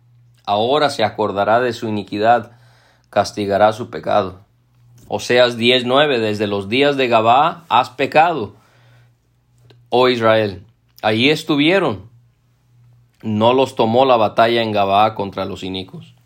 Ahora 0.44 0.90
se 0.90 1.04
acordará 1.04 1.60
de 1.60 1.72
su 1.72 1.88
iniquidad, 1.88 2.54
castigará 3.12 3.72
su 3.74 3.92
pecado. 3.92 4.40
Oseas 5.08 5.56
10:9 5.56 6.18
desde 6.18 6.48
los 6.48 6.70
días 6.70 6.98
de 6.98 7.08
Gabá 7.08 7.66
has 7.70 7.92
pecado, 7.92 8.56
oh 9.90 10.10
Israel. 10.10 10.66
Allí 11.04 11.30
estuvieron. 11.30 12.10
No 13.22 13.54
los 13.54 13.76
tomó 13.76 14.06
la 14.06 14.18
batalla 14.18 14.64
en 14.64 14.72
Gabá 14.72 15.14
contra 15.14 15.46
los 15.46 15.62
inicuos. 15.62 16.17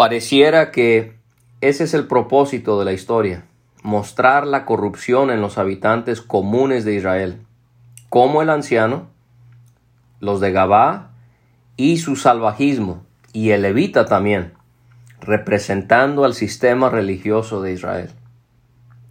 Pareciera 0.00 0.70
que 0.70 1.12
ese 1.60 1.84
es 1.84 1.92
el 1.92 2.06
propósito 2.06 2.78
de 2.78 2.86
la 2.86 2.92
historia, 2.94 3.44
mostrar 3.82 4.46
la 4.46 4.64
corrupción 4.64 5.30
en 5.30 5.42
los 5.42 5.58
habitantes 5.58 6.22
comunes 6.22 6.86
de 6.86 6.94
Israel, 6.94 7.42
como 8.08 8.40
el 8.40 8.48
anciano, 8.48 9.08
los 10.18 10.40
de 10.40 10.52
Gabá 10.52 11.10
y 11.76 11.98
su 11.98 12.16
salvajismo, 12.16 13.04
y 13.34 13.50
el 13.50 13.60
levita 13.60 14.06
también, 14.06 14.54
representando 15.20 16.24
al 16.24 16.32
sistema 16.32 16.88
religioso 16.88 17.60
de 17.60 17.74
Israel. 17.74 18.08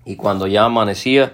Y 0.05 0.15
cuando 0.15 0.47
ya 0.47 0.65
amanecía, 0.65 1.33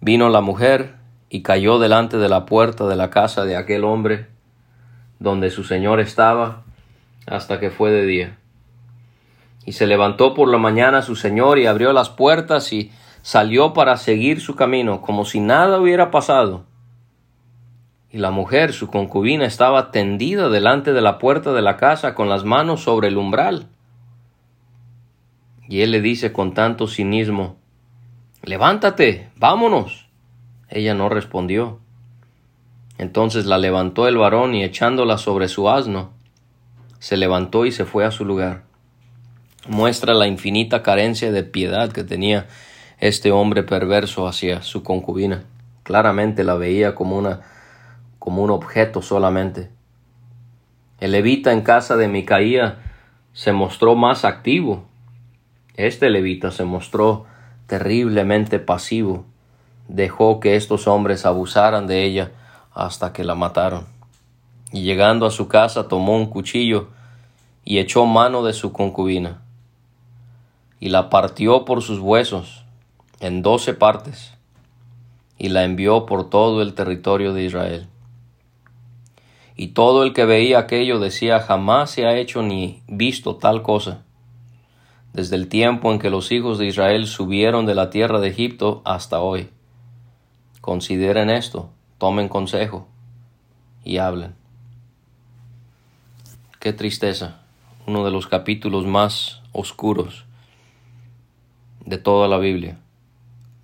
vino 0.00 0.28
la 0.28 0.42
mujer 0.42 0.94
y 1.28 1.42
cayó 1.42 1.80
delante 1.80 2.18
de 2.18 2.28
la 2.28 2.46
puerta 2.46 2.86
de 2.86 2.94
la 2.94 3.10
casa 3.10 3.44
de 3.44 3.56
aquel 3.56 3.82
hombre 3.82 4.28
donde 5.18 5.50
su 5.50 5.64
señor 5.64 5.98
estaba 5.98 6.62
hasta 7.26 7.58
que 7.58 7.70
fue 7.70 7.90
de 7.90 8.06
día. 8.06 8.38
Y 9.66 9.72
se 9.72 9.88
levantó 9.88 10.32
por 10.32 10.48
la 10.48 10.58
mañana 10.58 11.02
su 11.02 11.16
señor 11.16 11.58
y 11.58 11.66
abrió 11.66 11.92
las 11.92 12.08
puertas 12.08 12.72
y 12.72 12.92
salió 13.22 13.72
para 13.72 13.96
seguir 13.96 14.40
su 14.40 14.54
camino, 14.54 15.02
como 15.02 15.24
si 15.24 15.40
nada 15.40 15.80
hubiera 15.80 16.12
pasado. 16.12 16.64
Y 18.08 18.18
la 18.18 18.30
mujer, 18.30 18.72
su 18.72 18.86
concubina, 18.86 19.44
estaba 19.44 19.90
tendida 19.90 20.48
delante 20.48 20.92
de 20.92 21.00
la 21.00 21.18
puerta 21.18 21.52
de 21.52 21.62
la 21.62 21.76
casa 21.76 22.14
con 22.14 22.28
las 22.28 22.44
manos 22.44 22.84
sobre 22.84 23.08
el 23.08 23.16
umbral. 23.16 23.66
Y 25.68 25.80
él 25.80 25.90
le 25.90 26.00
dice 26.00 26.32
con 26.32 26.54
tanto 26.54 26.86
cinismo, 26.86 27.56
Levántate, 28.42 29.30
vámonos. 29.34 30.06
Ella 30.68 30.94
no 30.94 31.08
respondió. 31.08 31.80
Entonces 32.98 33.46
la 33.46 33.58
levantó 33.58 34.06
el 34.06 34.16
varón 34.16 34.54
y 34.54 34.62
echándola 34.62 35.18
sobre 35.18 35.48
su 35.48 35.68
asno, 35.68 36.12
se 37.00 37.16
levantó 37.16 37.66
y 37.66 37.72
se 37.72 37.84
fue 37.84 38.04
a 38.04 38.12
su 38.12 38.24
lugar 38.24 38.65
muestra 39.68 40.14
la 40.14 40.26
infinita 40.26 40.82
carencia 40.82 41.32
de 41.32 41.42
piedad 41.42 41.90
que 41.90 42.04
tenía 42.04 42.46
este 42.98 43.32
hombre 43.32 43.62
perverso 43.62 44.26
hacia 44.26 44.62
su 44.62 44.82
concubina. 44.82 45.44
Claramente 45.82 46.44
la 46.44 46.54
veía 46.54 46.94
como 46.94 47.16
una 47.16 47.40
como 48.18 48.42
un 48.42 48.50
objeto 48.50 49.02
solamente. 49.02 49.70
El 50.98 51.12
levita 51.12 51.52
en 51.52 51.60
casa 51.60 51.96
de 51.96 52.08
Micaía 52.08 52.78
se 53.32 53.52
mostró 53.52 53.94
más 53.94 54.24
activo. 54.24 54.84
Este 55.76 56.10
levita 56.10 56.50
se 56.50 56.64
mostró 56.64 57.26
terriblemente 57.66 58.58
pasivo. 58.58 59.26
Dejó 59.86 60.40
que 60.40 60.56
estos 60.56 60.88
hombres 60.88 61.24
abusaran 61.24 61.86
de 61.86 62.02
ella 62.02 62.32
hasta 62.74 63.12
que 63.12 63.22
la 63.22 63.36
mataron. 63.36 63.86
Y 64.72 64.82
llegando 64.82 65.26
a 65.26 65.30
su 65.30 65.46
casa 65.46 65.86
tomó 65.86 66.16
un 66.16 66.26
cuchillo 66.26 66.88
y 67.64 67.78
echó 67.78 68.06
mano 68.06 68.42
de 68.42 68.54
su 68.54 68.72
concubina 68.72 69.42
y 70.80 70.90
la 70.90 71.10
partió 71.10 71.64
por 71.64 71.82
sus 71.82 71.98
huesos 71.98 72.64
en 73.20 73.42
doce 73.42 73.74
partes 73.74 74.34
y 75.38 75.48
la 75.48 75.64
envió 75.64 76.06
por 76.06 76.28
todo 76.30 76.62
el 76.62 76.74
territorio 76.74 77.32
de 77.32 77.44
Israel. 77.44 77.86
Y 79.56 79.68
todo 79.68 80.02
el 80.02 80.12
que 80.12 80.26
veía 80.26 80.58
aquello 80.58 80.98
decía 80.98 81.40
jamás 81.40 81.90
se 81.90 82.06
ha 82.06 82.16
hecho 82.16 82.42
ni 82.42 82.82
visto 82.86 83.36
tal 83.36 83.62
cosa. 83.62 84.02
Desde 85.14 85.36
el 85.36 85.48
tiempo 85.48 85.92
en 85.92 85.98
que 85.98 86.10
los 86.10 86.30
hijos 86.30 86.58
de 86.58 86.66
Israel 86.66 87.06
subieron 87.06 87.64
de 87.64 87.74
la 87.74 87.88
tierra 87.88 88.20
de 88.20 88.28
Egipto 88.28 88.82
hasta 88.84 89.20
hoy. 89.20 89.48
Consideren 90.60 91.30
esto, 91.30 91.70
tomen 91.96 92.28
consejo 92.28 92.86
y 93.82 93.96
hablen. 93.96 94.34
Qué 96.60 96.74
tristeza, 96.74 97.40
uno 97.86 98.04
de 98.04 98.10
los 98.10 98.26
capítulos 98.26 98.84
más 98.84 99.40
oscuros 99.52 100.25
de 101.86 101.98
toda 101.98 102.28
la 102.28 102.38
Biblia. 102.38 102.76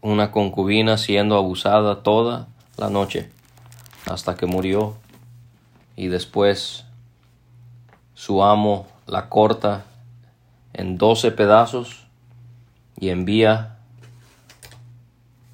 Una 0.01 0.31
concubina 0.31 0.97
siendo 0.97 1.37
abusada 1.37 2.03
toda 2.03 2.49
la 2.79 2.89
noche 2.89 3.31
hasta 4.07 4.37
que 4.37 4.47
murió 4.47 4.97
y 5.97 6.09
después 6.09 6.87
su 8.15 8.43
amo 8.43 8.87
la 9.07 9.29
corta 9.29 9.85
en 10.73 10.97
doce 10.97 11.31
pedazos 11.31 12.07
y 12.99 13.11
envía 13.11 13.79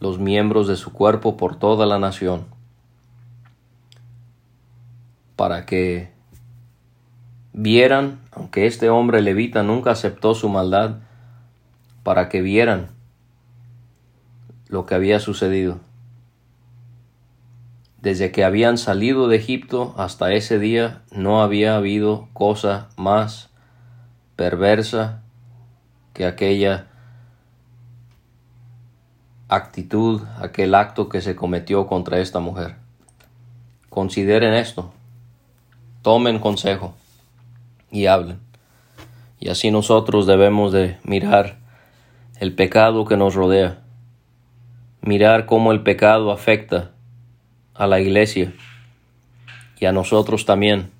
los 0.00 0.18
miembros 0.18 0.68
de 0.68 0.76
su 0.76 0.92
cuerpo 0.92 1.36
por 1.36 1.56
toda 1.56 1.86
la 1.86 1.98
nación 1.98 2.46
para 5.36 5.66
que 5.66 6.10
vieran, 7.52 8.20
aunque 8.32 8.66
este 8.66 8.90
hombre 8.90 9.22
levita 9.22 9.62
nunca 9.62 9.92
aceptó 9.92 10.34
su 10.34 10.48
maldad, 10.48 10.96
para 12.02 12.28
que 12.28 12.42
vieran 12.42 12.88
lo 14.68 14.86
que 14.86 14.94
había 14.94 15.20
sucedido. 15.20 15.80
Desde 18.00 18.30
que 18.30 18.44
habían 18.44 18.78
salido 18.78 19.28
de 19.28 19.36
Egipto 19.36 19.94
hasta 19.96 20.32
ese 20.32 20.58
día 20.58 21.02
no 21.10 21.42
había 21.42 21.76
habido 21.76 22.28
cosa 22.32 22.88
más 22.96 23.50
perversa 24.36 25.22
que 26.14 26.24
aquella 26.24 26.86
actitud, 29.48 30.22
aquel 30.40 30.74
acto 30.74 31.08
que 31.08 31.20
se 31.20 31.34
cometió 31.34 31.86
contra 31.86 32.20
esta 32.20 32.38
mujer. 32.38 32.76
Consideren 33.88 34.54
esto, 34.54 34.92
tomen 36.02 36.38
consejo 36.38 36.94
y 37.90 38.06
hablen. 38.06 38.38
Y 39.40 39.48
así 39.48 39.70
nosotros 39.70 40.26
debemos 40.26 40.72
de 40.72 40.98
mirar 41.02 41.57
el 42.38 42.54
pecado 42.54 43.04
que 43.04 43.16
nos 43.16 43.34
rodea, 43.34 43.80
mirar 45.02 45.46
cómo 45.46 45.72
el 45.72 45.82
pecado 45.82 46.30
afecta 46.30 46.92
a 47.74 47.88
la 47.88 48.00
iglesia 48.00 48.52
y 49.80 49.86
a 49.86 49.92
nosotros 49.92 50.44
también. 50.44 50.90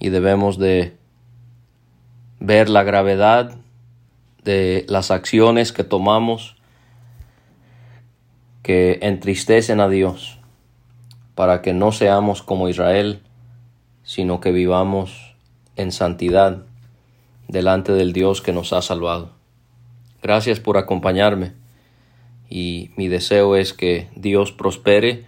Y 0.00 0.08
debemos 0.08 0.58
de 0.58 0.96
ver 2.40 2.68
la 2.68 2.82
gravedad 2.82 3.56
de 4.42 4.84
las 4.88 5.10
acciones 5.10 5.72
que 5.72 5.84
tomamos 5.84 6.56
que 8.62 8.98
entristecen 9.02 9.78
a 9.78 9.88
Dios, 9.88 10.40
para 11.36 11.62
que 11.62 11.72
no 11.72 11.92
seamos 11.92 12.42
como 12.42 12.68
Israel, 12.68 13.20
sino 14.02 14.40
que 14.40 14.50
vivamos 14.50 15.36
en 15.76 15.92
santidad 15.92 16.64
delante 17.46 17.92
del 17.92 18.12
Dios 18.12 18.42
que 18.42 18.52
nos 18.52 18.72
ha 18.72 18.82
salvado. 18.82 19.35
Gracias 20.22 20.60
por 20.60 20.78
acompañarme 20.78 21.52
y 22.48 22.90
mi 22.96 23.08
deseo 23.08 23.56
es 23.56 23.72
que 23.72 24.08
Dios 24.14 24.52
prospere 24.52 25.26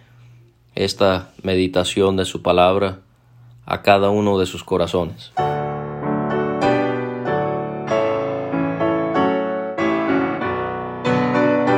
esta 0.74 1.32
meditación 1.42 2.16
de 2.16 2.24
su 2.24 2.42
palabra 2.42 3.00
a 3.66 3.82
cada 3.82 4.10
uno 4.10 4.38
de 4.38 4.46
sus 4.46 4.64
corazones. 4.64 5.32